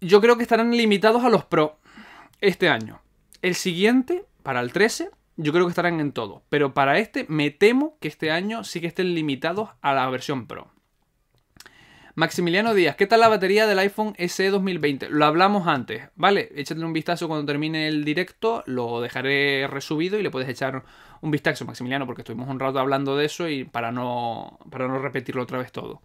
[0.00, 1.78] Yo creo que estarán limitados a los Pro
[2.40, 3.00] este año.
[3.42, 6.42] El siguiente, para el 13, yo creo que estarán en todo.
[6.48, 10.46] Pero para este, me temo que este año sí que estén limitados a la versión
[10.46, 10.70] Pro.
[12.16, 15.08] Maximiliano Díaz, ¿qué tal la batería del iPhone SE 2020?
[15.10, 16.52] Lo hablamos antes, ¿vale?
[16.54, 20.84] Échate un vistazo cuando termine el directo, lo dejaré resubido y le puedes echar
[21.20, 24.98] un vistazo, Maximiliano, porque estuvimos un rato hablando de eso y para no, para no
[24.98, 26.02] repetirlo otra vez todo.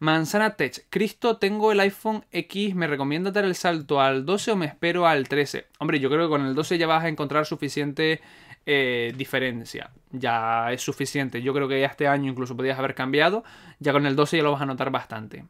[0.00, 4.56] Manzana Tech, Cristo, tengo el iPhone X, ¿me recomienda dar el salto al 12 o
[4.56, 5.66] me espero al 13?
[5.80, 8.20] Hombre, yo creo que con el 12 ya vas a encontrar suficiente
[8.64, 9.90] eh, diferencia.
[10.12, 11.40] Ya es suficiente.
[11.40, 13.42] Yo creo que este año incluso podías haber cambiado.
[13.78, 15.46] Ya con el 12 ya lo vas a notar bastante.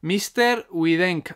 [0.00, 0.66] Mr.
[0.70, 1.32] Widenk.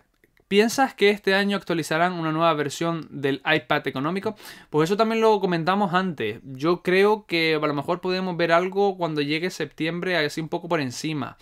[0.48, 4.34] ¿Piensas que este año actualizarán una nueva versión del iPad económico?
[4.70, 6.40] Pues eso también lo comentamos antes.
[6.42, 10.66] Yo creo que a lo mejor podemos ver algo cuando llegue septiembre, así un poco
[10.66, 11.36] por encima.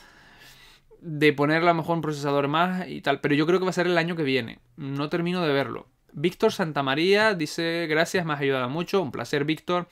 [1.00, 3.20] De poner a lo mejor un procesador más y tal.
[3.20, 4.58] Pero yo creo que va a ser el año que viene.
[4.76, 5.86] No termino de verlo.
[6.12, 9.86] Víctor Santamaría dice, gracias, me has ayudado mucho, un placer Víctor.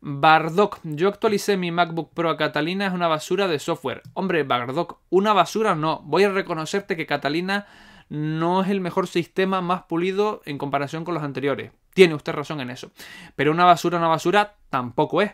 [0.00, 4.02] Bardock, yo actualicé mi MacBook Pro a Catalina, es una basura de software.
[4.12, 6.02] Hombre, Bardock, una basura no.
[6.04, 7.66] Voy a reconocerte que Catalina
[8.08, 11.72] no es el mejor sistema más pulido en comparación con los anteriores.
[11.94, 12.90] Tiene usted razón en eso.
[13.36, 15.32] Pero una basura, una basura tampoco es.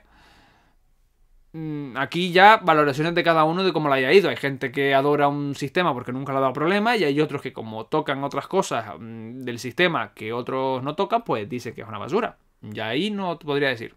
[1.52, 4.28] Mm, aquí ya valoraciones de cada uno de cómo le haya ido.
[4.30, 7.42] Hay gente que adora un sistema porque nunca le ha dado problema y hay otros
[7.42, 11.82] que como tocan otras cosas mm, del sistema que otros no tocan, pues dice que
[11.82, 12.38] es una basura.
[12.60, 13.94] Ya ahí no podría decir.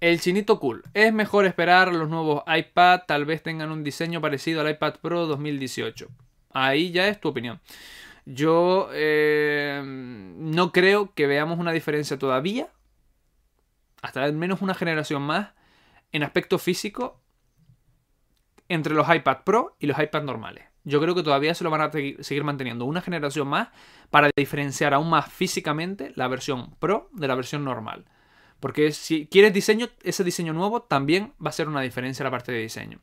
[0.00, 0.82] El chinito cool.
[0.94, 5.26] Es mejor esperar los nuevos iPad, tal vez tengan un diseño parecido al iPad Pro
[5.26, 6.08] 2018.
[6.52, 7.60] Ahí ya es tu opinión.
[8.26, 12.68] Yo eh, no creo que veamos una diferencia todavía,
[14.02, 15.48] hasta al menos una generación más,
[16.12, 17.20] en aspecto físico
[18.68, 20.64] entre los iPad Pro y los iPad normales.
[20.84, 23.68] Yo creo que todavía se lo van a seguir manteniendo una generación más
[24.10, 28.06] para diferenciar aún más físicamente la versión Pro de la versión normal.
[28.60, 32.30] Porque si quieres diseño, ese diseño nuevo también va a ser una diferencia en la
[32.30, 33.00] parte de diseño.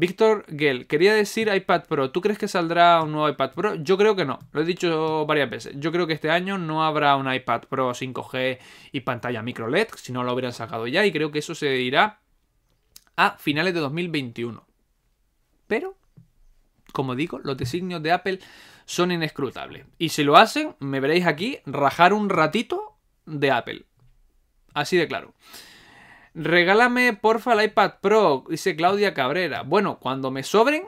[0.00, 2.10] Víctor Gell, quería decir iPad Pro.
[2.10, 3.74] ¿Tú crees que saldrá un nuevo iPad Pro?
[3.74, 4.38] Yo creo que no.
[4.52, 5.74] Lo he dicho varias veces.
[5.76, 8.58] Yo creo que este año no habrá un iPad Pro 5G
[8.92, 11.04] y pantalla micro LED, si no lo hubieran sacado ya.
[11.04, 12.18] Y creo que eso se dirá
[13.16, 14.66] a finales de 2021.
[15.66, 15.98] Pero,
[16.94, 18.38] como digo, los designios de Apple
[18.86, 19.84] son inescrutables.
[19.98, 22.96] Y si lo hacen, me veréis aquí rajar un ratito
[23.26, 23.84] de Apple.
[24.72, 25.34] Así de claro.
[26.34, 29.62] Regálame porfa el iPad Pro, dice Claudia Cabrera.
[29.62, 30.84] Bueno, cuando me sobren,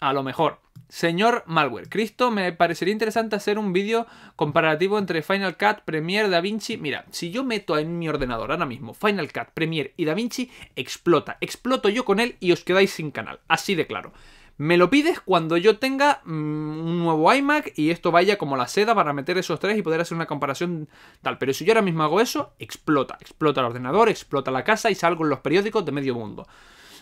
[0.00, 0.60] a lo mejor.
[0.88, 6.76] Señor Malware, Cristo, me parecería interesante hacer un vídeo comparativo entre Final Cut, Premiere, DaVinci.
[6.76, 11.36] Mira, si yo meto en mi ordenador ahora mismo Final Cut, Premiere y DaVinci, explota.
[11.40, 13.40] Exploto yo con él y os quedáis sin canal.
[13.48, 14.12] Así de claro.
[14.56, 18.68] Me lo pides cuando yo tenga mm, un nuevo iMac y esto vaya como la
[18.68, 20.88] seda para meter esos tres y poder hacer una comparación
[21.22, 21.38] tal.
[21.38, 23.16] Pero si yo ahora mismo hago eso, explota.
[23.20, 26.46] Explota el ordenador, explota la casa y salgo en los periódicos de medio mundo.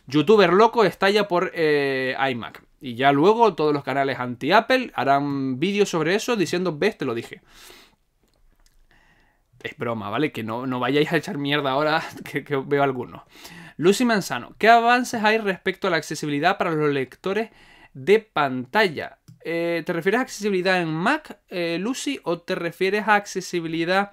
[0.07, 2.63] Youtuber loco estalla por eh, iMac.
[2.81, 7.15] Y ya luego todos los canales anti-Apple harán vídeos sobre eso diciendo, ves, te lo
[7.15, 7.43] dije.
[9.63, 10.33] Es broma, ¿vale?
[10.33, 13.23] Que no, no vayáis a echar mierda ahora que, veo algunos.
[13.77, 17.51] Lucy Manzano, ¿qué avances hay respecto a la accesibilidad para los lectores
[17.95, 19.19] de pantalla?
[19.45, 24.13] Eh, ¿Te refieres a accesibilidad en Mac, eh, Lucy, o te refieres a accesibilidad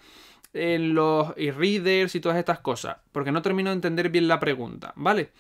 [0.54, 2.98] en los e-readers y todas estas cosas?
[3.12, 5.32] Porque no termino de entender bien la pregunta, ¿vale?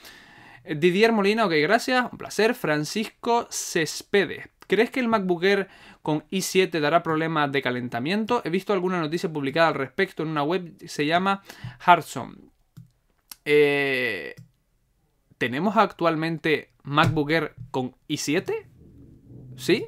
[0.65, 2.53] Didier Molina, ok, gracias, un placer.
[2.53, 4.49] Francisco Cespedes.
[4.67, 5.67] ¿Crees que el MacBook Air
[6.03, 8.43] con i7 dará problemas de calentamiento?
[8.45, 11.41] He visto alguna noticia publicada al respecto en una web, se llama
[11.79, 12.51] Hardson.
[13.51, 14.35] Eh,
[15.39, 18.67] ¿Tenemos actualmente MacBook Air con i7?
[19.57, 19.87] ¿Sí?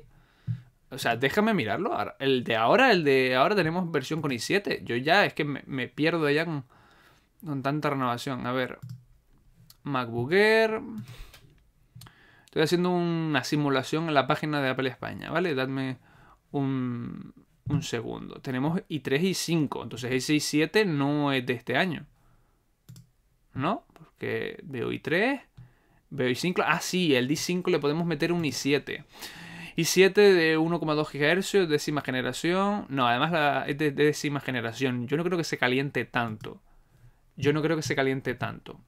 [0.89, 1.95] O sea, déjame mirarlo.
[2.17, 4.83] El de ahora, el de ahora tenemos versión con i7.
[4.83, 6.63] Yo ya es que me, pierdo ya con,
[7.61, 8.47] tanta renovación.
[8.47, 8.79] A ver,
[9.83, 10.81] MacBook Air.
[12.45, 15.53] Estoy haciendo una simulación en la página de Apple España, ¿vale?
[15.53, 15.99] Dadme
[16.49, 17.35] un,
[17.67, 18.41] un segundo.
[18.41, 19.83] Tenemos i3 y 5.
[19.83, 22.07] Entonces ese i7 no es de este año.
[23.53, 23.85] ¿No?
[23.93, 25.41] Porque veo i3,
[26.09, 26.63] veo i5.
[26.65, 29.03] Ah, sí, el i5 le podemos meter un i7.
[29.77, 32.85] i7 de 1,2 GHz, décima generación.
[32.89, 35.07] No, además es de décima generación.
[35.07, 36.61] Yo no creo que se caliente tanto.
[37.37, 38.79] Yo no creo que se caliente tanto.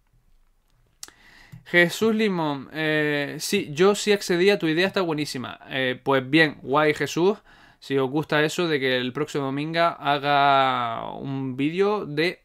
[1.65, 5.59] Jesús Limón, eh, sí, yo sí accedí a tu idea, está buenísima.
[5.69, 7.37] Eh, pues bien, guay Jesús,
[7.79, 12.42] si os gusta eso de que el próximo domingo haga un vídeo de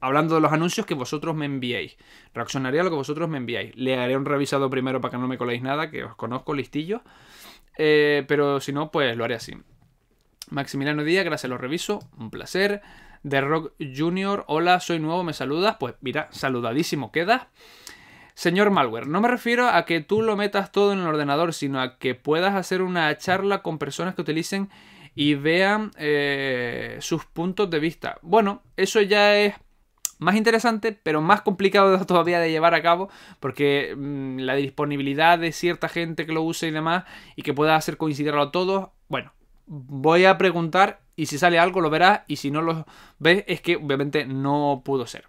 [0.00, 1.96] hablando de los anuncios que vosotros me enviéis.
[2.34, 3.74] Reaccionaré a lo que vosotros me enviáis.
[3.76, 7.02] Le haré un revisado primero para que no me coléis nada, que os conozco listillo.
[7.78, 9.54] Eh, pero si no, pues lo haré así.
[10.50, 12.00] Maximiliano Díaz, gracias, lo reviso.
[12.18, 12.82] Un placer.
[13.28, 15.76] The Rock Junior, hola, soy nuevo, ¿me saludas?
[15.78, 17.50] Pues mira, saludadísimo queda.
[18.34, 21.80] Señor Malware, no me refiero a que tú lo metas todo en el ordenador, sino
[21.82, 24.70] a que puedas hacer una charla con personas que utilicen
[25.14, 28.18] y vean eh, sus puntos de vista.
[28.22, 29.54] Bueno, eso ya es
[30.20, 33.08] más interesante, pero más complicado todavía de llevar a cabo,
[33.40, 37.74] porque mm, la disponibilidad de cierta gente que lo use y demás, y que pueda
[37.74, 39.32] hacer coincidirlo a todos, bueno,
[39.66, 42.86] voy a preguntar y si sale algo lo verás, y si no lo
[43.18, 45.26] ves es que obviamente no pudo ser.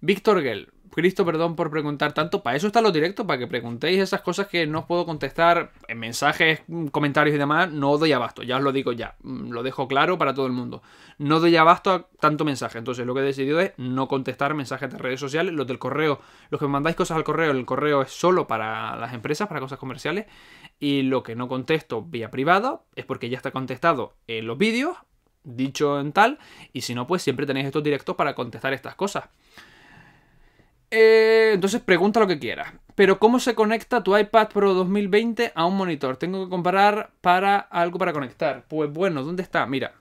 [0.00, 2.42] Víctor Gell, Cristo, perdón por preguntar tanto.
[2.42, 5.72] Para eso están los directos, para que preguntéis esas cosas que no os puedo contestar
[5.88, 7.70] en mensajes, comentarios y demás.
[7.70, 9.14] No doy abasto, ya os lo digo ya.
[9.22, 10.82] Mm, lo dejo claro para todo el mundo.
[11.18, 12.78] No doy abasto a tanto mensaje.
[12.78, 15.54] Entonces lo que he decidido es no contestar mensajes de redes sociales.
[15.54, 18.96] Los del correo, los que me mandáis cosas al correo, el correo es solo para
[18.96, 20.26] las empresas, para cosas comerciales.
[20.78, 24.96] Y lo que no contesto vía privada es porque ya está contestado en los vídeos,
[25.44, 26.38] dicho en tal.
[26.72, 29.28] Y si no, pues siempre tenéis estos directos para contestar estas cosas.
[30.90, 32.72] Eh, entonces pregunta lo que quieras.
[32.94, 36.16] Pero ¿cómo se conecta tu iPad Pro 2020 a un monitor?
[36.16, 38.64] Tengo que comparar para algo para conectar.
[38.68, 39.64] Pues bueno, ¿dónde está?
[39.66, 39.94] Mira,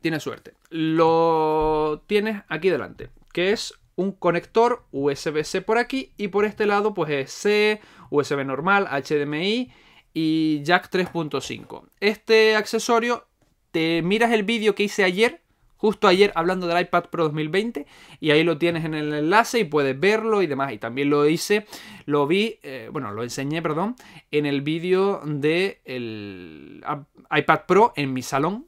[0.00, 0.54] tienes suerte.
[0.70, 6.94] Lo tienes aquí delante, que es un conector USB-C por aquí y por este lado
[6.94, 7.80] pues es C,
[8.10, 9.72] USB normal, HDMI
[10.14, 11.88] y jack 3.5.
[12.00, 13.26] Este accesorio,
[13.70, 15.42] te miras el vídeo que hice ayer
[15.78, 17.86] justo ayer hablando del iPad Pro 2020
[18.20, 20.72] y ahí lo tienes en el enlace y puedes verlo y demás.
[20.72, 21.66] Y también lo hice,
[22.04, 23.96] lo vi, eh, bueno, lo enseñé, perdón,
[24.30, 26.84] en el vídeo del el
[27.30, 28.66] iPad Pro en mi salón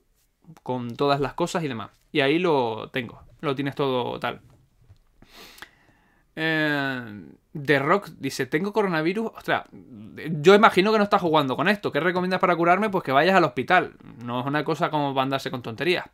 [0.63, 1.91] con todas las cosas y demás.
[2.13, 4.41] Y ahí lo tengo, lo tienes todo tal.
[6.37, 9.33] Eh, The Rock dice, tengo coronavirus.
[9.37, 11.91] Ostras, yo imagino que no estás jugando con esto.
[11.91, 12.91] ¿Qué recomiendas para curarme?
[12.91, 13.95] Pues que vayas al hospital.
[14.25, 16.05] No es una cosa como andarse con tonterías.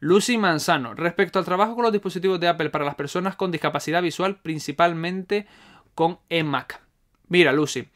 [0.00, 4.02] Lucy Manzano, respecto al trabajo con los dispositivos de Apple para las personas con discapacidad
[4.02, 5.46] visual, principalmente
[5.94, 6.80] con EMAC.
[7.28, 7.88] Mira, Lucy,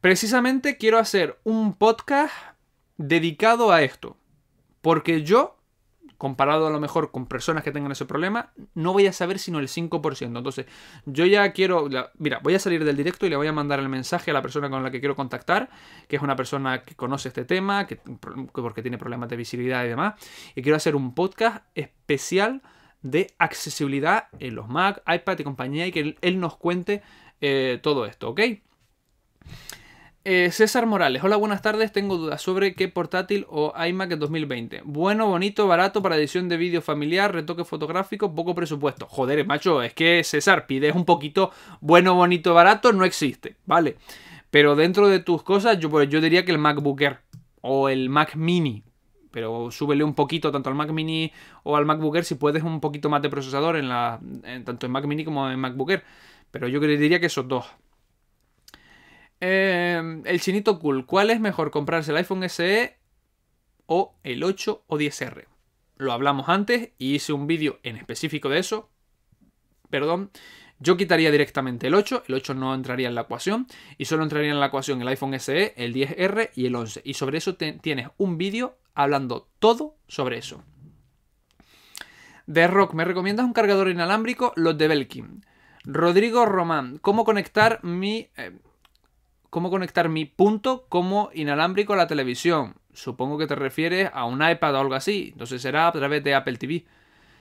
[0.00, 2.32] precisamente quiero hacer un podcast
[2.96, 4.16] dedicado a esto.
[4.80, 5.58] Porque yo
[6.18, 9.58] comparado a lo mejor con personas que tengan ese problema, no voy a saber sino
[9.58, 10.26] el 5%.
[10.26, 10.66] Entonces,
[11.06, 11.88] yo ya quiero,
[12.18, 14.42] mira, voy a salir del directo y le voy a mandar el mensaje a la
[14.42, 15.70] persona con la que quiero contactar,
[16.08, 17.96] que es una persona que conoce este tema, que,
[18.52, 20.14] porque tiene problemas de visibilidad y demás,
[20.54, 22.62] y quiero hacer un podcast especial
[23.02, 27.02] de accesibilidad en los Mac, iPad y compañía y que él, nos cuente
[27.40, 28.40] eh, todo esto, ¿ok?
[30.26, 31.92] Eh, César Morales, hola, buenas tardes.
[31.92, 34.80] Tengo dudas sobre qué portátil o iMac en 2020.
[34.86, 39.06] Bueno, bonito, barato para edición de vídeo familiar, retoque fotográfico, poco presupuesto.
[39.06, 41.50] Joder, macho, es que César, pides un poquito
[41.82, 43.98] bueno, bonito, barato, no existe, ¿vale?
[44.50, 47.18] Pero dentro de tus cosas, yo, pues, yo diría que el MacBook Air
[47.60, 48.82] o el Mac Mini.
[49.30, 51.32] Pero súbele un poquito tanto al Mac Mini
[51.64, 54.20] o al MacBook Air si puedes un poquito más de procesador en la,
[54.64, 56.04] tanto en Mac Mini como en MacBook Air.
[56.50, 57.66] Pero yo diría que esos dos.
[59.46, 61.04] Em, el chinito cool.
[61.04, 62.96] ¿Cuál es mejor comprarse el iPhone SE
[63.84, 65.44] o el 8 o 10R?
[65.98, 68.88] Lo hablamos antes y hice un vídeo en específico de eso.
[69.90, 70.30] Perdón.
[70.78, 73.66] Yo quitaría directamente el 8, el 8 no entraría en la ecuación
[73.98, 77.02] y solo entraría en la ecuación el iPhone SE, el 10R y el 11.
[77.04, 80.64] Y sobre eso tienes un vídeo hablando todo sobre eso.
[82.46, 84.54] De Rock, ¿me recomiendas un cargador inalámbrico?
[84.56, 85.44] Los de Belkin.
[85.84, 88.30] Rodrigo Román, ¿cómo conectar mi...
[88.38, 88.52] Eh,
[89.54, 92.74] cómo conectar mi punto como inalámbrico a la televisión.
[92.92, 95.28] Supongo que te refieres a un iPad o algo así.
[95.30, 96.84] Entonces será a través de Apple TV.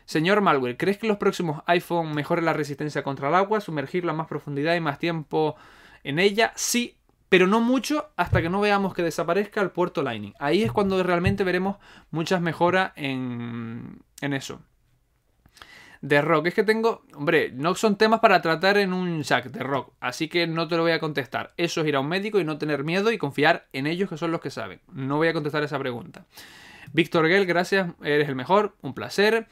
[0.06, 4.28] Señor Malware, ¿crees que los próximos iPhone mejoren la resistencia contra el agua, sumergirla más
[4.28, 5.56] profundidad y más tiempo
[6.04, 6.54] en ella?
[6.56, 6.98] Sí,
[7.30, 10.36] pero no mucho hasta que no veamos que desaparezca el puerto Lightning.
[10.38, 11.78] Ahí es cuando realmente veremos
[12.12, 14.62] muchas mejoras en, en eso
[16.04, 16.48] de rock.
[16.48, 20.28] Es que tengo, hombre, no son temas para tratar en un chat de rock, así
[20.28, 21.54] que no te lo voy a contestar.
[21.56, 24.18] Eso es ir a un médico y no tener miedo y confiar en ellos que
[24.18, 24.82] son los que saben.
[24.92, 26.26] No voy a contestar esa pregunta.
[26.92, 29.48] Víctor Gell, gracias, eres el mejor, un placer.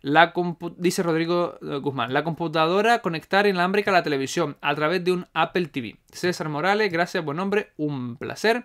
[0.00, 0.32] La
[0.76, 5.26] dice Rodrigo eh, Guzmán, la computadora conectar inalámbrica a la televisión a través de un
[5.34, 5.96] Apple TV.
[6.12, 8.64] César Morales, gracias, buen nombre, un placer.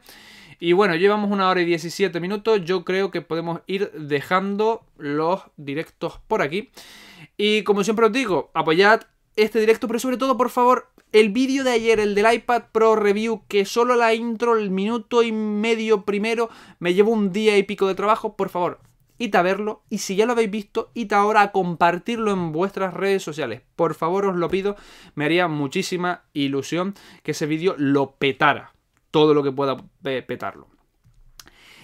[0.64, 2.64] Y bueno, llevamos una hora y 17 minutos.
[2.64, 6.70] Yo creo que podemos ir dejando los directos por aquí.
[7.36, 9.02] Y como siempre os digo, apoyad
[9.36, 12.96] este directo, pero sobre todo, por favor, el vídeo de ayer, el del iPad Pro
[12.96, 17.64] Review, que solo la intro, el minuto y medio primero, me llevo un día y
[17.64, 18.82] pico de trabajo, por favor,
[19.18, 19.82] id a verlo.
[19.90, 23.64] Y si ya lo habéis visto, id ahora a compartirlo en vuestras redes sociales.
[23.76, 24.76] Por favor, os lo pido,
[25.16, 26.94] me haría muchísima ilusión
[27.24, 28.74] que ese vídeo lo petara.
[29.12, 30.68] Todo lo que pueda petarlo.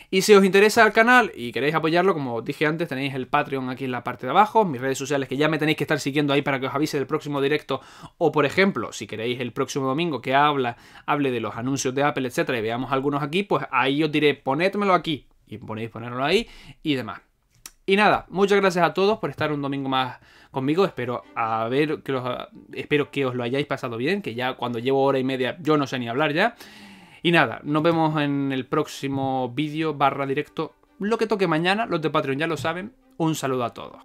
[0.09, 3.69] Y si os interesa el canal y queréis apoyarlo, como dije antes, tenéis el Patreon
[3.69, 5.99] aquí en la parte de abajo, mis redes sociales que ya me tenéis que estar
[5.99, 7.81] siguiendo ahí para que os avise del próximo directo.
[8.17, 12.03] O por ejemplo, si queréis el próximo domingo que habla, hable de los anuncios de
[12.03, 15.27] Apple, etcétera, y veamos algunos aquí, pues ahí os diré, ponedmelo aquí.
[15.45, 16.47] Y ponéis ponerlo ahí
[16.83, 17.19] y demás.
[17.85, 20.19] Y nada, muchas gracias a todos por estar un domingo más
[20.51, 20.85] conmigo.
[20.85, 22.01] Espero a ver
[22.73, 25.75] espero que os lo hayáis pasado bien, que ya cuando llevo hora y media yo
[25.75, 26.55] no sé ni hablar ya.
[27.23, 30.75] Y nada, nos vemos en el próximo vídeo barra directo.
[30.99, 32.93] Lo que toque mañana, los de Patreon ya lo saben.
[33.17, 34.03] Un saludo a todos.